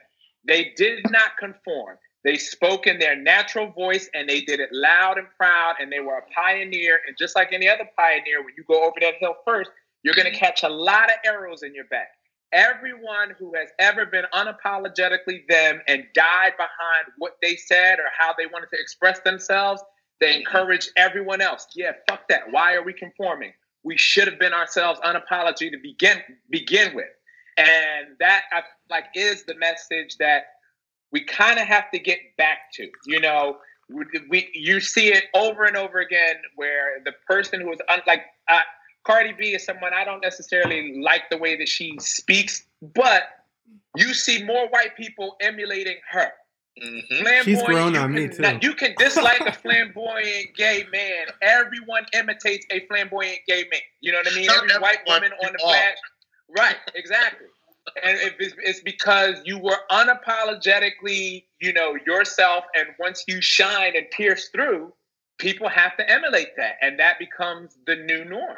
[0.47, 1.97] They did not conform.
[2.23, 5.99] They spoke in their natural voice and they did it loud and proud, and they
[5.99, 6.99] were a pioneer.
[7.07, 9.69] And just like any other pioneer, when you go over that hill first,
[10.03, 12.09] you're going to catch a lot of arrows in your back.
[12.55, 18.33] everyone who has ever been unapologetically them and died behind what they said or how
[18.37, 19.83] they wanted to express themselves,
[20.19, 21.67] they encourage everyone else.
[21.75, 22.51] Yeah, fuck that.
[22.51, 23.53] Why are we conforming?
[23.83, 27.05] We should have been ourselves unapologetic to begin begin with.
[27.57, 28.43] And that
[28.89, 30.43] like is the message that
[31.11, 32.89] we kind of have to get back to.
[33.05, 33.57] You know,
[33.89, 38.01] we, we, you see it over and over again where the person who is un,
[38.07, 38.61] like uh,
[39.05, 43.23] Cardi B is someone I don't necessarily like the way that she speaks, but
[43.95, 46.31] you see more white people emulating her.
[46.83, 47.43] Mm-hmm.
[47.43, 48.41] She's grown on me too.
[48.41, 51.27] Now, you can dislike a flamboyant gay man.
[51.41, 53.79] Everyone imitates a flamboyant gay man.
[54.01, 54.49] You know what I mean?
[54.49, 55.95] Every white woman on the flash.
[56.49, 57.47] Right, exactly.
[58.03, 62.65] and it's because you were unapologetically, you know, yourself.
[62.77, 64.93] And once you shine and pierce through,
[65.37, 68.57] people have to emulate that, and that becomes the new norm.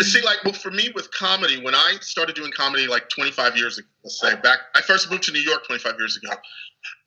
[0.00, 3.78] See, like, well, for me with comedy, when I started doing comedy like 25 years
[3.78, 6.34] ago, let's say back, I first moved to New York 25 years ago.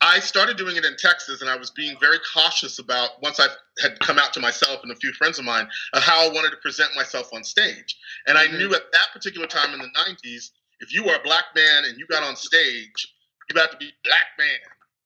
[0.00, 3.46] I started doing it in Texas, and I was being very cautious about once I
[3.80, 6.50] had come out to myself and a few friends of mine of how I wanted
[6.50, 7.96] to present myself on stage.
[8.26, 8.58] And I mm-hmm.
[8.58, 10.50] knew at that particular time in the 90s,
[10.80, 13.14] if you were a black man and you got on stage,
[13.50, 14.58] you have to be black man.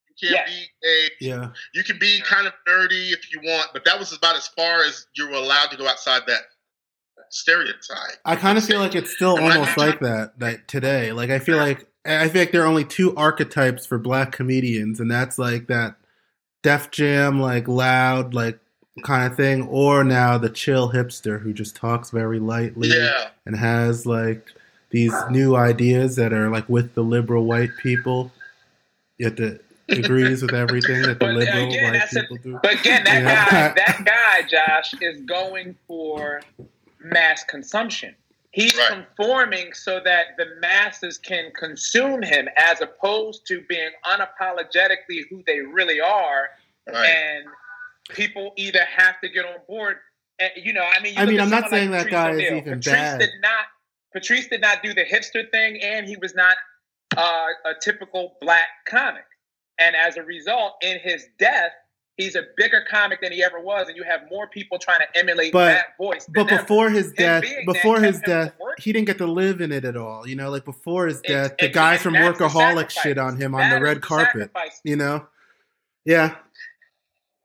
[0.08, 0.54] You can't yeah.
[0.54, 1.50] be a yeah.
[1.74, 4.82] You can be kind of nerdy if you want, but that was about as far
[4.84, 6.42] as you were allowed to go outside that
[7.31, 8.18] stereotype.
[8.24, 11.12] I kind of feel like it's still and almost like that that today.
[11.12, 15.01] Like I feel like I feel like there are only two archetypes for black comedians,
[15.01, 15.97] and that's like that
[16.62, 18.59] Def Jam, like loud, like
[19.03, 23.28] kind of thing, or now the chill hipster who just talks very lightly yeah.
[23.47, 24.53] and has like
[24.91, 28.31] these new ideas that are like with the liberal white people,
[29.18, 32.61] yet the agrees with everything that the but liberal again, white people a, do.
[32.62, 36.43] But again, that guy, that guy, Josh, is going for
[37.01, 38.14] mass consumption.
[38.53, 39.07] He's right.
[39.16, 45.61] conforming so that the masses can consume him as opposed to being unapologetically who they
[45.61, 46.51] really are.
[46.88, 47.07] Right.
[47.07, 47.46] And
[48.09, 49.98] people either have to get on board.
[50.40, 52.40] And, you know, I mean, I mean, I'm not saying like that guy O'Neal.
[52.40, 53.20] is even Patrice bad.
[53.20, 53.64] Did not,
[54.12, 56.57] Patrice did not do the hipster thing, and he was not
[57.16, 59.26] uh, a typical black comic.
[59.78, 61.70] And as a result, in his death,
[62.21, 65.18] he's a bigger comic than he ever was, and you have more people trying to
[65.18, 66.27] emulate but, that voice.
[66.33, 69.97] But before his death, before his death, he didn't get to live in it at
[69.97, 70.27] all.
[70.27, 73.71] You know, like before his death, it's, the guys from Workaholic shit on him on
[73.71, 74.51] the red carpet.
[74.85, 75.27] You know,
[76.05, 76.37] yeah.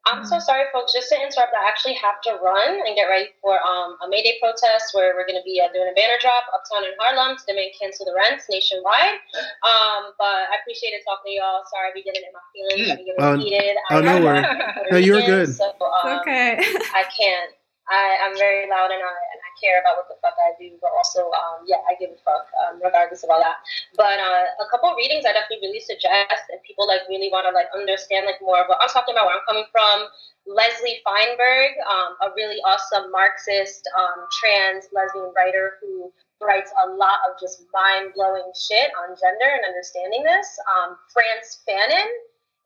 [0.06, 0.94] I'm so sorry, folks.
[0.94, 4.22] Just to interrupt, I actually have to run and get ready for um, a May
[4.22, 7.38] Day protest where we're going to be uh, doing a banner drop uptown in Harlem
[7.38, 9.18] to demand cancel the rents nationwide.
[9.66, 11.66] Um, but I appreciate it talking to y'all.
[11.74, 12.92] Sorry, I be getting in my feelings.
[12.92, 13.78] I be getting oh, heated.
[13.90, 14.46] Oh, no worries.
[14.92, 15.50] No, you're good.
[15.50, 16.62] So, um, okay.
[16.94, 17.52] I can't.
[17.86, 20.74] I, I'm very loud and I, and I care about what the fuck I do,
[20.82, 23.62] but also, um, yeah, I give a fuck um, regardless of all that.
[23.94, 27.54] But uh, a couple readings I definitely really suggest, and people like really want to
[27.54, 30.10] like understand like more of what I'm talking about, where I'm coming from.
[30.46, 37.22] Leslie Feinberg, um, a really awesome Marxist um, trans lesbian writer who writes a lot
[37.26, 40.46] of just mind blowing shit on gender and understanding this.
[40.70, 42.10] Um, Frantz Fanon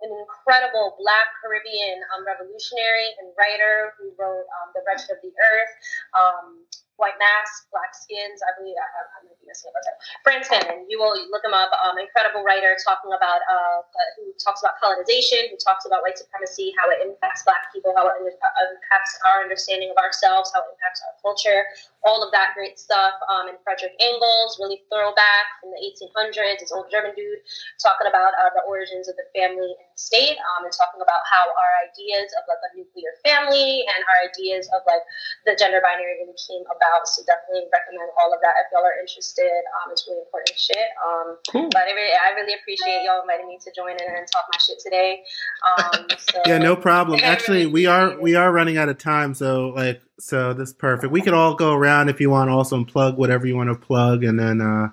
[0.02, 5.34] an incredible Black Caribbean um, revolutionary and writer who wrote um, The Wretched of the
[5.36, 5.74] Earth,
[6.16, 6.64] um,
[7.00, 8.44] White Masks, Black Skins.
[8.44, 9.80] I believe I, I might be missing a
[10.24, 11.72] Frantz Fanon, you will look him up.
[11.80, 16.20] Um, incredible writer talking about uh, uh, who talks about colonization, who talks about white
[16.20, 20.76] supremacy, how it impacts Black people, how it impacts our understanding of ourselves, how it
[20.76, 21.64] impacts our culture,
[22.04, 23.16] all of that great stuff.
[23.28, 27.44] Um, and Frederick Engels, really throwback from the 1800s, this old German dude
[27.82, 31.52] talking about uh, the origins of the family and state, um, and talking about how
[31.52, 35.04] our ideas of like a nuclear family and our ideas of like
[35.44, 37.08] the gender binary really came about.
[37.08, 39.60] So definitely recommend all of that if y'all are interested.
[39.80, 40.90] Um, it's really important shit.
[41.04, 41.68] Um, cool.
[41.72, 44.60] But I really, I really appreciate y'all inviting me to join in and talk my
[44.60, 45.24] shit today.
[45.68, 47.20] Um, so, yeah, no problem.
[47.24, 50.74] Actually, really we are we are running out of time, so like, so this is
[50.74, 51.12] perfect.
[51.12, 53.76] We could all go around if you want, also and plug whatever you want to
[53.76, 54.90] plug, and then uh,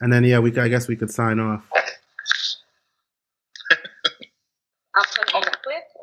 [0.00, 1.62] and then yeah, we I guess we could sign off.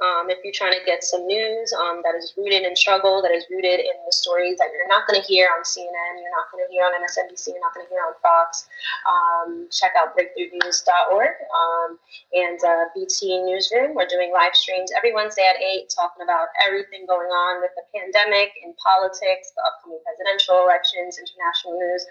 [0.03, 3.31] Um, if you're trying to get some news um, that is rooted in struggle, that
[3.31, 6.51] is rooted in the stories that you're not going to hear on CNN, you're not
[6.51, 8.67] going to hear on MSNBC, you're not going to hear on Fox,
[9.07, 11.89] um, check out breakthroughnews.org um,
[12.35, 13.95] and uh, BT Newsroom.
[13.95, 17.87] We're doing live streams every Wednesday at 8 talking about everything going on with the
[17.95, 22.03] pandemic, in politics, the upcoming presidential elections, international news,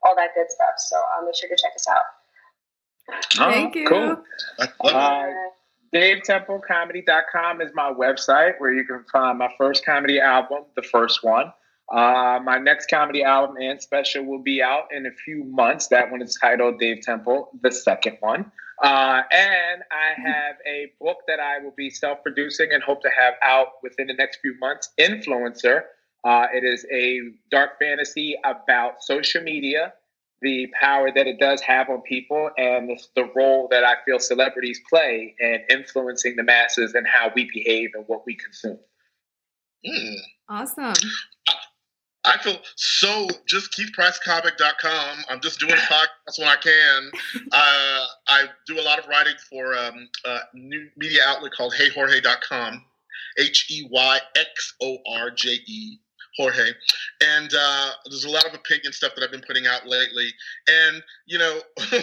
[0.00, 0.80] all that good stuff.
[0.80, 2.08] So uh, make sure to check us out.
[3.36, 3.86] Thank you.
[3.86, 4.24] Cool.
[5.94, 11.52] DaveTempleComedy.com is my website where you can find my first comedy album, the first one.
[11.90, 15.88] Uh, my next comedy album and special will be out in a few months.
[15.88, 18.52] That one is titled Dave Temple, the second one.
[18.82, 23.10] Uh, and I have a book that I will be self producing and hope to
[23.18, 25.82] have out within the next few months Influencer.
[26.22, 27.20] Uh, it is a
[27.50, 29.94] dark fantasy about social media,
[30.42, 34.18] the power that it does have on people, and the, the role that I feel
[34.18, 38.78] celebrities play in influencing the masses and how we behave and what we consume.
[39.86, 40.14] Hmm.
[40.48, 41.10] Awesome.
[42.24, 43.26] I feel so.
[43.46, 45.24] Just KeithPriceComic.com.
[45.30, 47.10] I'm just doing podcasts when I can.
[47.50, 52.84] Uh, I do a lot of writing for um, a new media outlet called HeyJorge.com.
[53.38, 55.98] H E Y X O R J E.
[56.38, 56.70] Jorge.
[57.20, 60.28] And uh, there's a lot of opinion stuff that I've been putting out lately.
[60.68, 61.60] And, you know,
[61.90, 62.02] when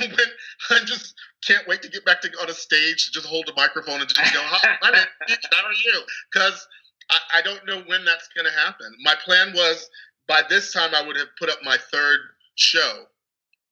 [0.70, 3.54] I just can't wait to get back to on a stage to just hold a
[3.56, 6.02] microphone and just go, Hi, my name's Keith, how are you?
[6.32, 6.68] Because
[7.10, 8.88] I, I don't know when that's going to happen.
[9.04, 9.90] My plan was
[10.28, 12.20] by this time I would have put up my third
[12.56, 13.04] show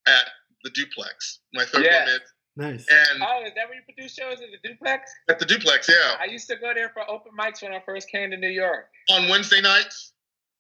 [0.07, 0.26] at
[0.64, 1.39] the duplex.
[1.53, 2.05] My third Yeah.
[2.05, 2.22] one at,
[2.55, 2.86] Nice.
[2.88, 5.11] and Oh, is that where you produce shows at the duplex?
[5.28, 8.09] at the duplex, yeah, I used to go there for open mics when I first
[8.11, 8.89] came to New York.
[9.09, 10.12] on Wednesday nights at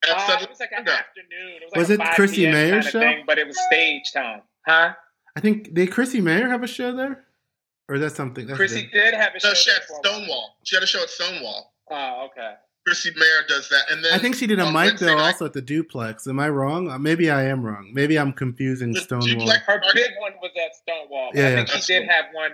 [0.09, 0.93] Uh, it was like an Yeah.
[0.93, 1.61] afternoon.
[1.61, 2.99] It was, like Was a it Chrissy PM Mayer's kinda show?
[2.99, 4.93] Thing, but it was stage time, huh?
[5.35, 7.25] I think did Chrissie Mayr have a show there,
[7.89, 8.45] or is that something?
[8.47, 9.05] That's Chrissy different.
[9.05, 9.47] did have a show.
[9.49, 10.57] No, she there had for- Stonewall.
[10.63, 11.73] She had a show at Stonewall.
[11.89, 12.53] Oh, okay.
[12.85, 15.23] Chrissie Mayr does that, and then I think she did a mic Wednesday though, night-
[15.33, 16.27] also at the duplex.
[16.27, 16.89] Am I wrong?
[16.91, 17.91] Uh, Maybe I am wrong.
[17.93, 19.27] Maybe I'm confusing The Stonewall.
[19.27, 21.31] duplex- Her big one was at Stonewall.
[21.33, 21.79] Yeah, I think yeah.
[21.79, 22.51] she did have one.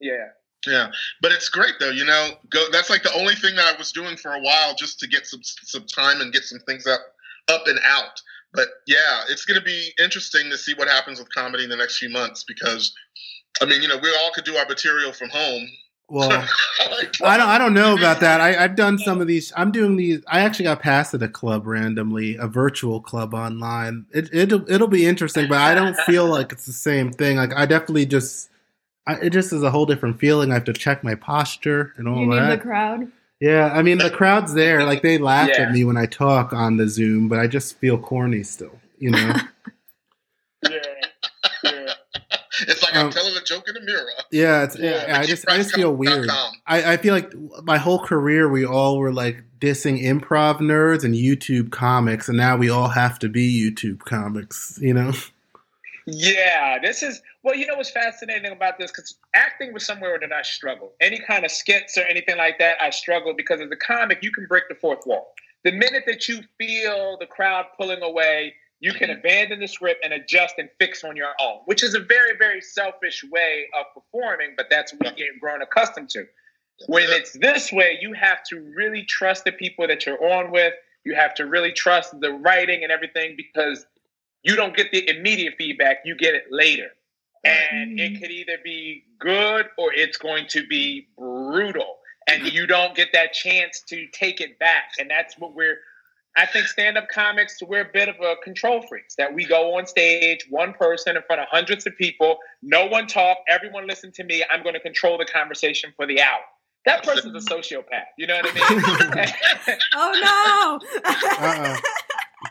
[0.00, 0.28] Yeah.
[0.66, 0.90] Yeah,
[1.20, 1.90] but it's great though.
[1.90, 2.66] You know, go.
[2.70, 5.26] That's like the only thing that I was doing for a while, just to get
[5.26, 7.00] some some time and get some things up
[7.48, 8.20] up and out.
[8.54, 11.76] But yeah, it's going to be interesting to see what happens with comedy in the
[11.76, 12.94] next few months because,
[13.62, 15.66] I mean, you know, we all could do our material from home.
[16.08, 16.30] Well,
[17.24, 17.48] I don't.
[17.48, 18.40] I don't know about that.
[18.40, 19.50] I, I've done some of these.
[19.56, 20.22] I'm doing these.
[20.28, 24.04] I actually got passed at a club randomly, a virtual club online.
[24.12, 27.38] It, it'll it'll be interesting, but I don't feel like it's the same thing.
[27.38, 28.50] Like I definitely just.
[29.06, 30.50] I, it just is a whole different feeling.
[30.50, 32.50] I have to check my posture and all you need that.
[32.56, 33.10] the crowd.
[33.40, 34.84] yeah, I mean the crowd's there.
[34.84, 35.62] Like they laugh Yeah.
[35.62, 38.78] at me when I talk on the Zoom, but I just feel corny still.
[38.98, 39.34] You know.
[40.70, 40.78] Yeah.
[41.64, 41.92] yeah.
[42.68, 44.06] It's like Um, I'm telling a joke in a mirror.
[44.30, 46.28] Yeah, it's, Yeah, yeah, I just I just feel weird.
[46.66, 47.32] I, I feel like
[47.64, 52.56] my whole career we all were like dissing improv nerds and YouTube comics, and now
[52.56, 54.78] we all have to be YouTube comics.
[54.80, 55.12] You know?
[56.06, 57.54] Yeah, this is well.
[57.54, 58.90] You know what's fascinating about this?
[58.90, 60.90] Because acting was somewhere that I struggled.
[61.00, 64.32] Any kind of skits or anything like that, I struggled because as a comic, you
[64.32, 65.32] can break the fourth wall.
[65.64, 69.20] The minute that you feel the crowd pulling away, you can mm-hmm.
[69.20, 72.60] abandon the script and adjust and fix on your own, which is a very, very
[72.60, 74.54] selfish way of performing.
[74.56, 76.26] But that's what we get grown accustomed to.
[76.88, 80.74] When it's this way, you have to really trust the people that you're on with.
[81.04, 83.86] You have to really trust the writing and everything because
[84.42, 86.88] you don't get the immediate feedback, you get it later.
[87.44, 88.20] And it mm.
[88.20, 91.96] could either be good or it's going to be brutal.
[92.28, 92.54] And mm-hmm.
[92.54, 94.92] you don't get that chance to take it back.
[94.98, 95.78] And that's what we're,
[96.36, 99.76] I think stand up comics, we're a bit of a control freaks that we go
[99.76, 104.12] on stage, one person in front of hundreds of people, no one talk, everyone listen
[104.12, 104.44] to me.
[104.50, 106.40] I'm going to control the conversation for the hour.
[106.84, 108.06] That person's a sociopath.
[108.18, 109.78] You know what I mean?
[109.94, 111.00] Oh no!
[111.04, 111.76] Uh-uh.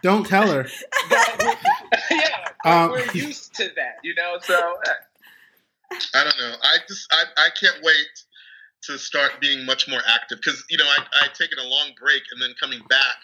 [0.03, 0.67] Don't tell her.
[1.09, 1.57] But-
[2.11, 2.27] yeah,
[2.65, 4.37] Um, we're used to that, you know.
[4.41, 6.55] So uh, I don't know.
[6.61, 8.07] I just I, I can't wait
[8.83, 12.23] to start being much more active because you know I I taken a long break
[12.31, 13.15] and then coming back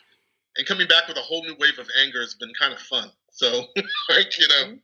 [0.58, 3.10] and coming back with a whole new wave of anger has been kind of fun.
[3.32, 3.48] So
[4.10, 4.78] like you know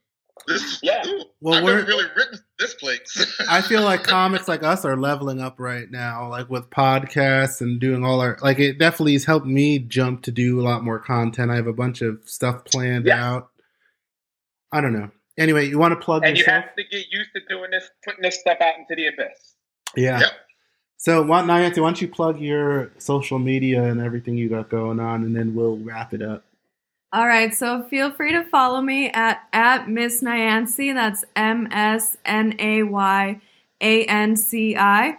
[0.46, 1.02] this Yeah.
[1.40, 3.42] Well, I've we're- really written this place.
[3.48, 7.80] I feel like comics like us are leveling up right now, like with podcasts and
[7.80, 8.58] doing all our like.
[8.58, 11.50] It definitely has helped me jump to do a lot more content.
[11.50, 13.18] I have a bunch of stuff planned Yes.
[13.18, 13.50] out.
[14.72, 15.10] I don't know.
[15.38, 18.22] Anyway, you want to plug and you have to get used to doing this, putting
[18.22, 19.54] this stuff out into the abyss.
[19.96, 20.20] Yeah.
[20.20, 20.30] Yep.
[20.96, 25.00] So, why, Nayanci, why don't you plug your social media and everything you got going
[25.00, 26.44] on, and then we'll wrap it up.
[27.14, 30.92] All right, so feel free to follow me at at Miss Nayanci.
[30.92, 33.40] That's M S N A Y
[33.80, 35.18] A N C I.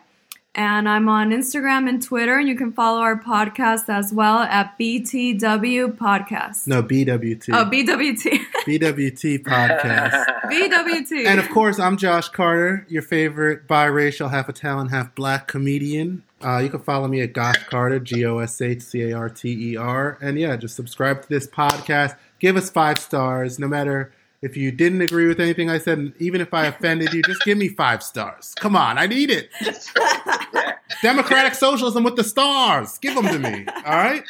[0.58, 4.80] And I'm on Instagram and Twitter, and you can follow our podcast as well at
[4.80, 6.66] BTW Podcast.
[6.66, 7.50] No, BWT.
[7.54, 8.40] Oh, BWT.
[8.66, 10.26] BWT podcast.
[10.46, 11.26] BWT.
[11.26, 16.24] and of course, I'm Josh Carter, your favorite biracial, half Italian, half black comedian.
[16.42, 19.28] Uh, you can follow me at Gosh Carter, G O S H C A R
[19.28, 20.18] T E R.
[20.22, 22.16] And yeah, just subscribe to this podcast.
[22.40, 24.14] Give us five stars, no matter
[24.46, 27.58] if you didn't agree with anything I said, even if I offended you, just give
[27.58, 28.54] me five stars.
[28.60, 29.50] Come on, I need it.
[31.02, 33.00] Democratic socialism with the stars.
[33.00, 33.66] Give them to me.
[33.86, 34.24] All right.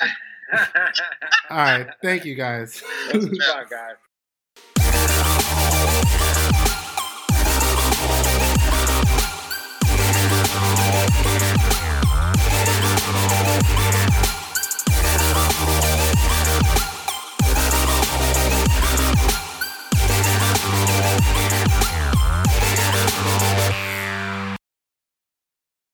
[1.49, 1.88] All right.
[2.01, 2.82] Thank you guys.
[4.78, 5.41] Guys.